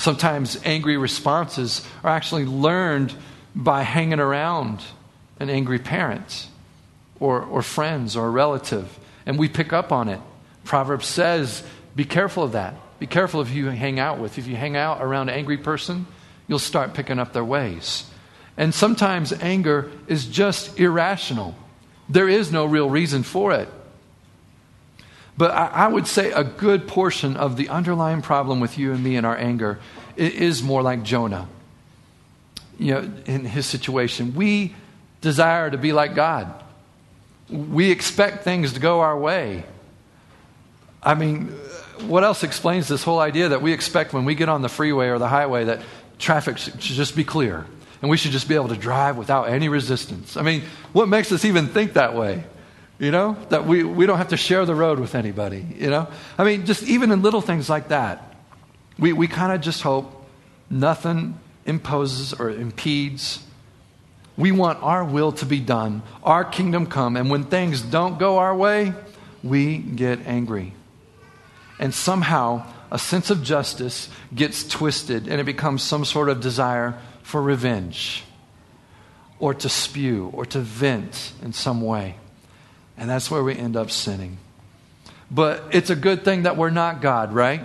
Sometimes 0.04 0.60
angry 0.66 0.98
responses 0.98 1.82
are 2.04 2.10
actually 2.10 2.44
learned 2.44 3.14
by 3.56 3.84
hanging 3.84 4.20
around 4.20 4.82
an 5.40 5.50
angry 5.50 5.80
parent 5.80 6.48
or, 7.22 7.42
or 7.42 7.62
friends 7.62 8.18
or 8.18 8.28
a 8.28 8.30
relative, 8.30 9.00
and 9.26 9.40
we 9.40 9.48
pick 9.48 9.72
up 9.72 9.94
on 9.94 10.10
it. 10.10 10.20
Proverbs 10.66 11.08
says, 11.08 11.64
be 11.96 12.04
careful 12.04 12.44
of 12.44 12.52
that. 12.52 12.76
Be 13.00 13.08
careful 13.08 13.40
if 13.40 13.52
you 13.52 13.68
hang 13.68 13.98
out 13.98 14.20
with. 14.20 14.38
If 14.38 14.46
you 14.46 14.58
hang 14.58 14.76
out 14.76 15.02
around 15.02 15.30
an 15.30 15.36
angry 15.36 15.58
person, 15.58 16.06
you'll 16.50 16.60
start 16.60 16.94
picking 16.94 17.18
up 17.18 17.32
their 17.32 17.46
ways. 17.46 18.04
And 18.58 18.74
sometimes 18.74 19.32
anger 19.32 19.90
is 20.08 20.26
just 20.26 20.78
irrational. 20.78 21.56
There 22.10 22.28
is 22.28 22.52
no 22.52 22.66
real 22.66 22.90
reason 22.90 23.24
for 23.24 23.54
it. 23.54 23.70
But 25.38 25.52
I, 25.52 25.68
I, 25.68 25.88
would 25.88 26.08
say 26.08 26.32
a 26.32 26.44
good 26.44 26.88
portion 26.88 27.36
of 27.36 27.58
the 27.58 27.70
underlying 27.70 28.22
problem 28.22 28.60
with 28.60 28.78
you 28.78 28.92
and 28.94 29.04
me 29.04 29.16
and 29.16 29.26
our 29.26 29.36
anger 29.36 29.80
is 30.16 30.62
more 30.62 30.82
like 30.82 31.04
Jonah. 31.04 31.48
You 32.78 32.94
know, 32.94 33.14
in 33.26 33.46
his 33.46 33.66
situation, 33.66 34.36
we 34.36 34.76
desire 35.22 35.72
to 35.72 35.78
be 35.78 35.94
like 35.94 36.14
God. 36.14 36.54
We 37.50 37.90
expect 37.92 38.44
things 38.44 38.74
to 38.74 38.80
go 38.80 39.02
our 39.02 39.18
way. 39.18 39.64
I 41.02 41.16
mean, 41.16 41.48
what 42.08 42.24
else 42.24 42.44
explains 42.44 42.88
this 42.88 43.04
whole 43.04 43.20
idea 43.20 43.50
that 43.50 43.62
we 43.62 43.74
expect 43.74 44.14
when 44.14 44.26
we 44.26 44.36
get 44.36 44.50
on 44.50 44.62
the 44.62 44.70
freeway 44.70 45.08
or 45.08 45.20
the 45.20 45.28
highway 45.28 45.66
that 45.66 45.82
traffic 46.20 46.58
should 46.58 46.80
just 46.80 47.16
be 47.16 47.24
clear 47.24 47.66
and 48.02 48.10
we 48.10 48.18
should 48.18 48.32
just 48.32 48.48
be 48.48 48.56
able 48.56 48.70
to 48.70 48.78
drive 48.78 49.18
without 49.18 49.50
any 49.50 49.70
resistance? 49.70 50.38
I 50.38 50.42
mean, 50.44 50.64
what 50.92 51.08
makes 51.08 51.32
us 51.32 51.44
even 51.46 51.68
think 51.68 51.94
that 51.94 52.16
way? 52.16 52.44
You 53.00 53.12
know, 53.12 53.38
that 53.50 53.66
we, 53.66 53.84
we 53.84 54.06
don't 54.06 54.18
have 54.18 54.30
to 54.30 54.38
share 54.38 54.66
the 54.66 54.76
road 54.76 55.00
with 55.00 55.16
anybody, 55.16 55.66
you 55.76 55.90
know? 55.90 56.08
I 56.38 56.44
mean, 56.44 56.66
just 56.66 56.84
even 56.84 57.12
in 57.12 57.22
little 57.22 57.42
things 57.42 57.70
like 57.70 57.90
that, 57.90 58.36
we, 59.00 59.14
we 59.14 59.28
kind 59.28 59.52
of 59.52 59.62
just 59.62 59.82
hope 59.82 60.26
nothing 60.70 61.40
imposes 61.66 62.34
or 62.34 62.50
impedes. 62.52 63.44
We 64.38 64.52
want 64.52 64.82
our 64.84 65.04
will 65.04 65.32
to 65.34 65.46
be 65.46 65.60
done, 65.60 66.04
our 66.24 66.46
kingdom 66.46 66.86
come, 66.86 67.18
and 67.18 67.30
when 67.30 67.46
things 67.46 67.82
don't 67.82 68.20
go 68.20 68.38
our 68.38 68.56
way, 68.56 68.94
we 69.44 69.78
get 69.78 70.26
angry. 70.26 70.74
And 71.80 71.94
somehow, 71.94 72.66
a 72.92 73.00
sense 73.00 73.32
of 73.32 73.44
justice 73.44 74.08
gets 74.34 74.68
twisted 74.68 75.28
and 75.28 75.42
it 75.42 75.46
becomes 75.46 75.82
some 75.82 76.06
sort 76.06 76.30
of 76.30 76.40
desire 76.42 76.98
for 77.24 77.42
revenge 77.42 78.24
or 79.40 79.54
to 79.56 79.68
spew 79.68 80.30
or 80.34 80.46
to 80.46 80.60
vent 80.60 81.34
in 81.42 81.54
some 81.54 81.82
way. 81.82 82.16
And 82.98 83.10
that's 83.10 83.30
where 83.30 83.44
we 83.44 83.56
end 83.56 83.76
up 83.76 83.92
sinning. 83.92 84.38
But 85.32 85.64
it's 85.72 85.90
a 85.90 85.96
good 85.96 86.24
thing 86.24 86.44
that 86.44 86.58
we're 86.58 86.70
not 86.70 87.02
God, 87.02 87.34
right? 87.34 87.62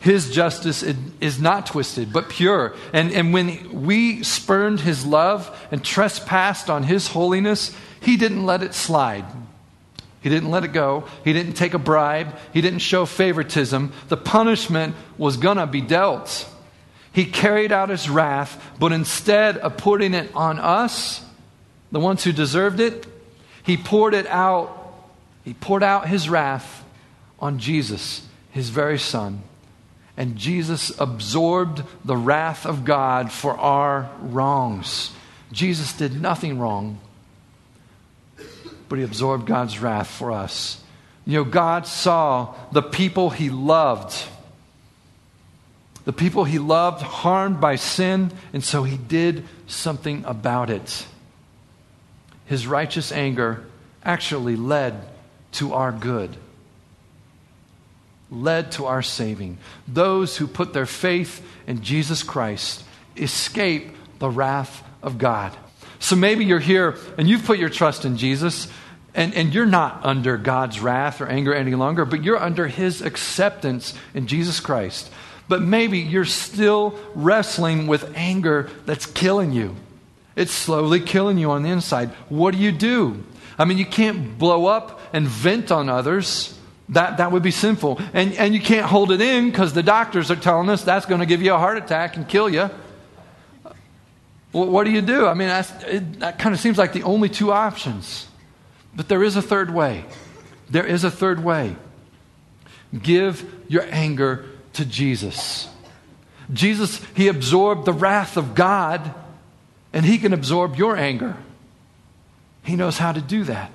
His 0.00 0.30
justice 0.30 0.84
is 1.20 1.40
not 1.40 1.66
twisted, 1.66 2.12
but 2.12 2.28
pure. 2.28 2.74
And, 2.92 3.12
and 3.12 3.32
when 3.32 3.84
we 3.84 4.22
spurned 4.22 4.80
his 4.80 5.04
love 5.04 5.56
and 5.72 5.84
trespassed 5.84 6.70
on 6.70 6.84
his 6.84 7.08
holiness, 7.08 7.74
he 8.00 8.16
didn't 8.16 8.46
let 8.46 8.62
it 8.62 8.74
slide. 8.74 9.24
He 10.20 10.28
didn't 10.28 10.50
let 10.50 10.64
it 10.64 10.72
go. 10.72 11.04
He 11.24 11.32
didn't 11.32 11.54
take 11.54 11.74
a 11.74 11.78
bribe. 11.78 12.36
He 12.52 12.60
didn't 12.60 12.80
show 12.80 13.06
favoritism. 13.06 13.92
The 14.08 14.16
punishment 14.16 14.94
was 15.16 15.36
going 15.36 15.56
to 15.56 15.66
be 15.66 15.80
dealt. 15.80 16.48
He 17.12 17.24
carried 17.24 17.72
out 17.72 17.88
his 17.88 18.08
wrath, 18.08 18.62
but 18.78 18.92
instead 18.92 19.58
of 19.58 19.76
putting 19.76 20.14
it 20.14 20.30
on 20.34 20.58
us, 20.58 21.24
the 21.90 22.00
ones 22.00 22.22
who 22.22 22.32
deserved 22.32 22.78
it, 22.78 23.06
he 23.68 23.76
poured 23.76 24.14
it 24.14 24.26
out. 24.28 24.94
He 25.44 25.52
poured 25.52 25.82
out 25.82 26.08
his 26.08 26.26
wrath 26.26 26.82
on 27.38 27.58
Jesus, 27.58 28.26
his 28.50 28.70
very 28.70 28.98
son. 28.98 29.42
And 30.16 30.36
Jesus 30.36 30.90
absorbed 30.98 31.82
the 32.02 32.16
wrath 32.16 32.64
of 32.64 32.86
God 32.86 33.30
for 33.30 33.52
our 33.58 34.10
wrongs. 34.22 35.12
Jesus 35.52 35.92
did 35.92 36.18
nothing 36.18 36.58
wrong, 36.58 36.98
but 38.88 38.98
he 38.98 39.04
absorbed 39.04 39.44
God's 39.46 39.78
wrath 39.78 40.08
for 40.08 40.32
us. 40.32 40.82
You 41.26 41.34
know, 41.34 41.44
God 41.44 41.86
saw 41.86 42.54
the 42.72 42.82
people 42.82 43.28
he 43.28 43.50
loved, 43.50 44.16
the 46.06 46.14
people 46.14 46.44
he 46.44 46.58
loved 46.58 47.02
harmed 47.02 47.60
by 47.60 47.76
sin, 47.76 48.32
and 48.54 48.64
so 48.64 48.84
he 48.84 48.96
did 48.96 49.44
something 49.66 50.24
about 50.24 50.70
it 50.70 51.06
his 52.48 52.66
righteous 52.66 53.12
anger 53.12 53.64
actually 54.02 54.56
led 54.56 55.06
to 55.52 55.74
our 55.74 55.92
good, 55.92 56.34
led 58.30 58.72
to 58.72 58.86
our 58.86 59.02
saving. 59.02 59.58
Those 59.86 60.36
who 60.38 60.46
put 60.46 60.72
their 60.72 60.86
faith 60.86 61.46
in 61.66 61.82
Jesus 61.82 62.22
Christ 62.22 62.82
escape 63.16 63.94
the 64.18 64.30
wrath 64.30 64.82
of 65.02 65.18
God. 65.18 65.54
So 65.98 66.16
maybe 66.16 66.46
you're 66.46 66.58
here 66.58 66.96
and 67.18 67.28
you've 67.28 67.44
put 67.44 67.58
your 67.58 67.68
trust 67.68 68.04
in 68.04 68.16
Jesus. 68.16 68.68
And, 69.14 69.34
and 69.34 69.52
you're 69.52 69.66
not 69.66 70.04
under 70.04 70.36
God's 70.36 70.80
wrath 70.80 71.20
or 71.20 71.26
anger 71.26 71.52
any 71.52 71.74
longer, 71.74 72.04
but 72.04 72.22
you're 72.22 72.38
under 72.38 72.68
His 72.68 73.02
acceptance 73.02 73.94
in 74.14 74.26
Jesus 74.26 74.60
Christ. 74.60 75.10
But 75.48 75.60
maybe 75.60 75.98
you're 75.98 76.24
still 76.24 76.98
wrestling 77.14 77.88
with 77.88 78.16
anger 78.16 78.70
that's 78.86 79.06
killing 79.06 79.50
you. 79.52 79.74
It's 80.38 80.52
slowly 80.52 81.00
killing 81.00 81.36
you 81.36 81.50
on 81.50 81.64
the 81.64 81.70
inside. 81.70 82.10
What 82.28 82.54
do 82.54 82.58
you 82.58 82.70
do? 82.70 83.24
I 83.58 83.64
mean, 83.64 83.76
you 83.76 83.84
can't 83.84 84.38
blow 84.38 84.66
up 84.66 85.00
and 85.12 85.26
vent 85.26 85.72
on 85.72 85.88
others. 85.88 86.56
That, 86.90 87.16
that 87.16 87.32
would 87.32 87.42
be 87.42 87.50
sinful. 87.50 88.00
And, 88.12 88.32
and 88.34 88.54
you 88.54 88.60
can't 88.60 88.86
hold 88.86 89.10
it 89.10 89.20
in 89.20 89.50
because 89.50 89.72
the 89.72 89.82
doctors 89.82 90.30
are 90.30 90.36
telling 90.36 90.68
us 90.68 90.84
that's 90.84 91.06
going 91.06 91.18
to 91.18 91.26
give 91.26 91.42
you 91.42 91.52
a 91.54 91.58
heart 91.58 91.76
attack 91.76 92.16
and 92.16 92.28
kill 92.28 92.48
you. 92.48 92.70
Well, 94.52 94.66
what 94.66 94.84
do 94.84 94.92
you 94.92 95.02
do? 95.02 95.26
I 95.26 95.34
mean, 95.34 95.48
it, 95.48 96.20
that 96.20 96.38
kind 96.38 96.54
of 96.54 96.60
seems 96.60 96.78
like 96.78 96.92
the 96.92 97.02
only 97.02 97.28
two 97.28 97.50
options. 97.50 98.28
But 98.94 99.08
there 99.08 99.24
is 99.24 99.34
a 99.34 99.42
third 99.42 99.74
way. 99.74 100.04
There 100.70 100.86
is 100.86 101.02
a 101.02 101.10
third 101.10 101.42
way. 101.42 101.74
Give 102.96 103.44
your 103.66 103.86
anger 103.90 104.46
to 104.74 104.84
Jesus. 104.84 105.68
Jesus, 106.52 107.04
He 107.16 107.26
absorbed 107.26 107.86
the 107.86 107.92
wrath 107.92 108.36
of 108.36 108.54
God, 108.54 109.12
and 109.92 110.04
He 110.04 110.18
can 110.18 110.32
absorb 110.32 110.76
your 110.76 110.96
anger. 110.96 111.36
He 112.62 112.76
knows 112.76 112.98
how 112.98 113.12
to 113.12 113.20
do 113.20 113.44
that. 113.44 113.70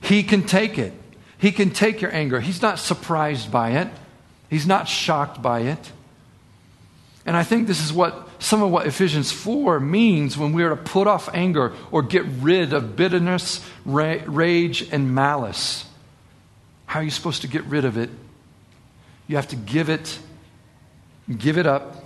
He 0.00 0.22
can 0.22 0.44
take 0.44 0.78
it. 0.78 0.92
He 1.38 1.52
can 1.52 1.70
take 1.70 2.00
your 2.00 2.14
anger. 2.14 2.40
He's 2.40 2.62
not 2.62 2.78
surprised 2.78 3.50
by 3.50 3.70
it, 3.70 3.88
He's 4.48 4.66
not 4.66 4.88
shocked 4.88 5.42
by 5.42 5.60
it. 5.60 5.92
And 7.26 7.36
I 7.36 7.42
think 7.44 7.66
this 7.66 7.84
is 7.84 7.92
what 7.92 8.26
some 8.38 8.62
of 8.62 8.70
what 8.70 8.86
Ephesians 8.86 9.30
4 9.30 9.80
means 9.80 10.38
when 10.38 10.52
we 10.52 10.62
are 10.62 10.70
to 10.70 10.76
put 10.76 11.06
off 11.06 11.28
anger 11.34 11.74
or 11.90 12.02
get 12.02 12.24
rid 12.24 12.72
of 12.72 12.96
bitterness, 12.96 13.62
ra- 13.84 14.20
rage, 14.26 14.88
and 14.92 15.14
malice. 15.14 15.84
How 16.86 17.00
are 17.00 17.02
you 17.02 17.10
supposed 17.10 17.42
to 17.42 17.48
get 17.48 17.64
rid 17.64 17.84
of 17.84 17.98
it? 17.98 18.08
You 19.26 19.36
have 19.36 19.48
to 19.48 19.56
give 19.56 19.90
it, 19.90 20.18
give 21.36 21.58
it 21.58 21.66
up, 21.66 22.02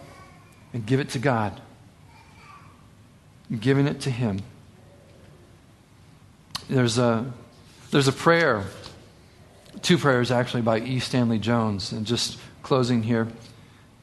and 0.73 0.85
give 0.85 0.99
it 0.99 1.11
to 1.11 1.21
God. 1.21 1.61
Giving 3.61 3.87
it 3.87 4.01
to 4.03 4.11
Him. 4.11 4.41
There's 6.69 6.99
a, 6.99 7.31
there's 7.91 8.09
a 8.09 8.13
prayer, 8.13 8.65
two 9.83 9.99
prayers 9.99 10.31
actually, 10.31 10.63
by 10.63 10.81
E. 10.81 11.01
Stanley 11.01 11.39
Jones. 11.39 11.93
And 11.93 12.07
just 12.07 12.39
closing 12.63 13.03
here, 13.03 13.29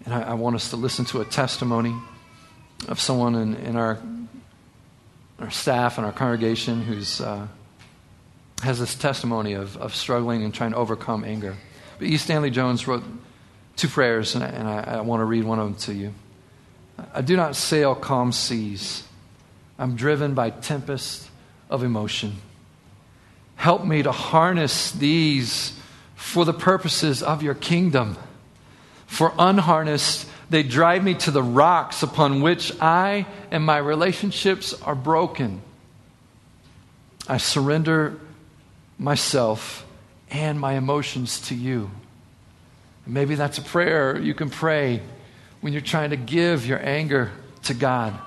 and 0.06 0.14
I, 0.14 0.22
I 0.22 0.34
want 0.34 0.56
us 0.56 0.70
to 0.70 0.76
listen 0.76 1.06
to 1.06 1.22
a 1.22 1.26
testimony 1.26 1.96
of 2.88 3.00
someone 3.00 3.36
in, 3.36 3.56
in 3.56 3.76
our, 3.76 4.00
our 5.40 5.50
staff 5.50 5.98
and 5.98 6.06
our 6.06 6.14
congregation 6.14 6.82
who's. 6.82 7.22
Uh, 7.22 7.48
has 8.62 8.80
this 8.80 8.96
testimony 8.96 9.54
of, 9.54 9.78
of 9.78 9.96
struggling 9.96 10.44
and 10.44 10.54
trying 10.54 10.72
to 10.72 10.78
overcome 10.78 11.24
anger. 11.24 11.56
But 11.98 12.08
E. 12.08 12.18
Stanley 12.18 12.50
Jones 12.50 12.88
wrote 12.88 13.04
two 13.76 13.88
prayers, 13.88 14.36
and 14.36 14.44
and 14.44 14.68
I, 14.68 14.98
I 14.98 15.02
want 15.02 15.22
to 15.22 15.26
read 15.26 15.44
one 15.44 15.60
of 15.60 15.66
them 15.66 15.76
to 15.76 15.94
you. 15.94 16.14
I 17.14 17.22
do 17.22 17.38
not 17.38 17.56
sail 17.56 17.96
calm 17.96 18.32
seas. 18.32 19.04
I'm 19.80 19.96
driven 19.96 20.34
by 20.34 20.50
tempests 20.50 21.30
of 21.70 21.84
emotion. 21.84 22.36
Help 23.56 23.86
me 23.86 24.04
to 24.04 24.12
harness 24.12 24.92
these 24.92 25.80
for 26.16 26.44
the 26.44 26.54
purposes 26.54 27.24
of 27.24 27.42
your 27.42 27.54
kingdom. 27.54 28.18
For 29.08 29.34
unharnessed, 29.40 30.30
they 30.50 30.64
drive 30.64 31.04
me 31.04 31.14
to 31.16 31.32
the 31.32 31.42
rocks 31.42 32.04
upon 32.04 32.42
which 32.42 32.74
I 32.82 33.26
and 33.52 33.64
my 33.64 33.78
relationships 33.78 34.74
are 34.82 34.96
broken. 34.96 35.62
I 37.28 37.38
surrender 37.38 38.20
myself 38.98 39.86
and 40.30 40.60
my 40.60 40.74
emotions 40.74 41.40
to 41.48 41.56
you. 41.56 41.90
Maybe 43.08 43.36
that's 43.36 43.58
a 43.58 43.62
prayer 43.62 44.20
you 44.20 44.34
can 44.34 44.50
pray 44.50 45.02
when 45.62 45.72
you're 45.72 45.82
trying 45.82 46.10
to 46.10 46.18
give 46.18 46.66
your 46.66 46.86
anger 46.86 47.32
to 47.64 47.74
God. 47.74 48.20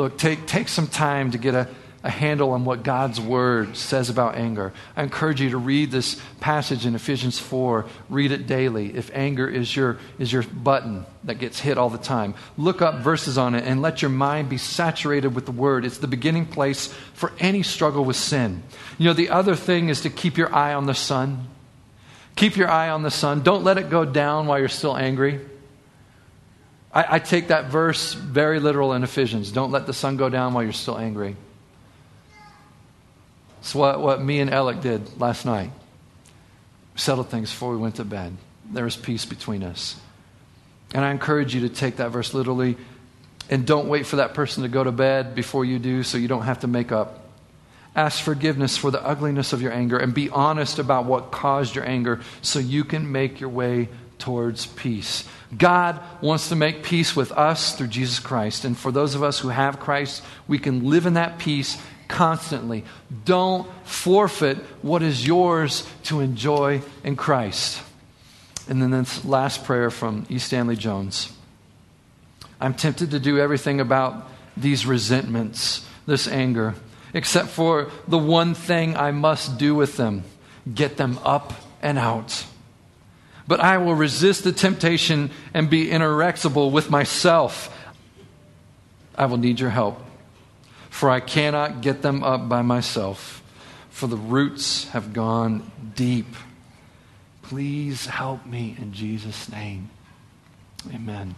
Look, 0.00 0.16
take, 0.16 0.46
take 0.46 0.68
some 0.68 0.86
time 0.86 1.32
to 1.32 1.36
get 1.36 1.54
a, 1.54 1.68
a 2.02 2.08
handle 2.08 2.52
on 2.52 2.64
what 2.64 2.82
God's 2.82 3.20
word 3.20 3.76
says 3.76 4.08
about 4.08 4.34
anger. 4.34 4.72
I 4.96 5.02
encourage 5.02 5.42
you 5.42 5.50
to 5.50 5.58
read 5.58 5.90
this 5.90 6.18
passage 6.40 6.86
in 6.86 6.94
Ephesians 6.94 7.38
4. 7.38 7.84
Read 8.08 8.32
it 8.32 8.46
daily. 8.46 8.96
If 8.96 9.10
anger 9.12 9.46
is 9.46 9.76
your, 9.76 9.98
is 10.18 10.32
your 10.32 10.42
button 10.44 11.04
that 11.24 11.34
gets 11.34 11.60
hit 11.60 11.76
all 11.76 11.90
the 11.90 11.98
time, 11.98 12.34
look 12.56 12.80
up 12.80 13.02
verses 13.02 13.36
on 13.36 13.54
it 13.54 13.66
and 13.66 13.82
let 13.82 14.00
your 14.00 14.10
mind 14.10 14.48
be 14.48 14.56
saturated 14.56 15.34
with 15.34 15.44
the 15.44 15.52
word. 15.52 15.84
It's 15.84 15.98
the 15.98 16.06
beginning 16.06 16.46
place 16.46 16.86
for 17.12 17.30
any 17.38 17.62
struggle 17.62 18.02
with 18.02 18.16
sin. 18.16 18.62
You 18.96 19.04
know, 19.04 19.12
the 19.12 19.28
other 19.28 19.54
thing 19.54 19.90
is 19.90 20.00
to 20.00 20.08
keep 20.08 20.38
your 20.38 20.50
eye 20.54 20.72
on 20.72 20.86
the 20.86 20.94
sun. 20.94 21.46
Keep 22.36 22.56
your 22.56 22.70
eye 22.70 22.88
on 22.88 23.02
the 23.02 23.10
sun. 23.10 23.42
Don't 23.42 23.64
let 23.64 23.76
it 23.76 23.90
go 23.90 24.06
down 24.06 24.46
while 24.46 24.58
you're 24.58 24.68
still 24.68 24.96
angry. 24.96 25.42
I, 26.92 27.16
I 27.16 27.18
take 27.18 27.48
that 27.48 27.66
verse 27.66 28.14
very 28.14 28.60
literal 28.60 28.92
in 28.92 29.02
Ephesians. 29.02 29.52
Don't 29.52 29.70
let 29.70 29.86
the 29.86 29.92
sun 29.92 30.16
go 30.16 30.28
down 30.28 30.54
while 30.54 30.64
you're 30.64 30.72
still 30.72 30.98
angry. 30.98 31.36
It's 33.60 33.74
what, 33.74 34.00
what 34.00 34.22
me 34.22 34.40
and 34.40 34.50
Alec 34.50 34.80
did 34.80 35.20
last 35.20 35.44
night. 35.44 35.70
Settled 36.96 37.28
things 37.28 37.50
before 37.50 37.72
we 37.72 37.76
went 37.76 37.96
to 37.96 38.04
bed. 38.04 38.36
There 38.70 38.84
was 38.84 38.96
peace 38.96 39.24
between 39.24 39.62
us. 39.62 39.96
And 40.92 41.04
I 41.04 41.10
encourage 41.10 41.54
you 41.54 41.62
to 41.62 41.68
take 41.68 41.96
that 41.96 42.10
verse 42.10 42.34
literally 42.34 42.76
and 43.48 43.66
don't 43.66 43.88
wait 43.88 44.06
for 44.06 44.16
that 44.16 44.34
person 44.34 44.62
to 44.62 44.68
go 44.68 44.82
to 44.82 44.92
bed 44.92 45.34
before 45.34 45.64
you 45.64 45.78
do 45.78 46.02
so 46.02 46.18
you 46.18 46.28
don't 46.28 46.42
have 46.42 46.60
to 46.60 46.66
make 46.66 46.90
up. 46.90 47.26
Ask 47.94 48.22
forgiveness 48.22 48.76
for 48.76 48.90
the 48.90 49.04
ugliness 49.04 49.52
of 49.52 49.62
your 49.62 49.72
anger 49.72 49.98
and 49.98 50.14
be 50.14 50.30
honest 50.30 50.78
about 50.78 51.04
what 51.04 51.30
caused 51.30 51.74
your 51.74 51.86
anger 51.86 52.20
so 52.42 52.58
you 52.58 52.84
can 52.84 53.10
make 53.10 53.40
your 53.40 53.50
way 53.50 53.88
towards 54.20 54.66
peace. 54.66 55.28
God 55.56 56.00
wants 56.20 56.48
to 56.50 56.56
make 56.56 56.82
peace 56.82 57.16
with 57.16 57.32
us 57.32 57.74
through 57.74 57.88
Jesus 57.88 58.20
Christ. 58.20 58.64
And 58.64 58.76
for 58.76 58.92
those 58.92 59.14
of 59.14 59.22
us 59.22 59.38
who 59.38 59.48
have 59.48 59.80
Christ, 59.80 60.22
we 60.46 60.58
can 60.58 60.88
live 60.88 61.06
in 61.06 61.14
that 61.14 61.38
peace 61.38 61.80
constantly. 62.06 62.84
Don't 63.24 63.68
forfeit 63.84 64.58
what 64.82 65.02
is 65.02 65.26
yours 65.26 65.88
to 66.04 66.20
enjoy 66.20 66.82
in 67.02 67.16
Christ. 67.16 67.82
And 68.68 68.80
then 68.80 68.90
this 68.90 69.24
last 69.24 69.64
prayer 69.64 69.90
from 69.90 70.26
E. 70.28 70.38
Stanley 70.38 70.76
Jones. 70.76 71.32
I'm 72.60 72.74
tempted 72.74 73.12
to 73.12 73.18
do 73.18 73.38
everything 73.38 73.80
about 73.80 74.28
these 74.56 74.86
resentments, 74.86 75.86
this 76.06 76.28
anger, 76.28 76.74
except 77.14 77.48
for 77.48 77.90
the 78.06 78.18
one 78.18 78.54
thing 78.54 78.96
I 78.96 79.10
must 79.10 79.58
do 79.58 79.74
with 79.74 79.96
them 79.96 80.24
get 80.72 80.96
them 80.96 81.18
up 81.24 81.54
and 81.82 81.98
out. 81.98 82.44
But 83.50 83.58
I 83.58 83.76
will 83.78 83.96
resist 83.96 84.44
the 84.44 84.52
temptation 84.52 85.30
and 85.52 85.68
be 85.68 85.90
inexorable 85.90 86.70
with 86.70 86.88
myself. 86.88 87.76
I 89.14 89.26
will 89.26 89.36
need 89.36 89.58
your 89.58 89.70
help 89.70 90.00
for 90.90 91.08
I 91.08 91.20
cannot 91.20 91.80
get 91.80 92.02
them 92.02 92.22
up 92.22 92.48
by 92.48 92.60
myself, 92.60 93.42
for 93.88 94.06
the 94.06 94.16
roots 94.16 94.88
have 94.88 95.14
gone 95.14 95.70
deep. 95.94 96.26
Please 97.42 98.06
help 98.06 98.44
me 98.44 98.76
in 98.78 98.92
Jesus' 98.92 99.50
name. 99.50 99.88
Amen. 100.92 101.36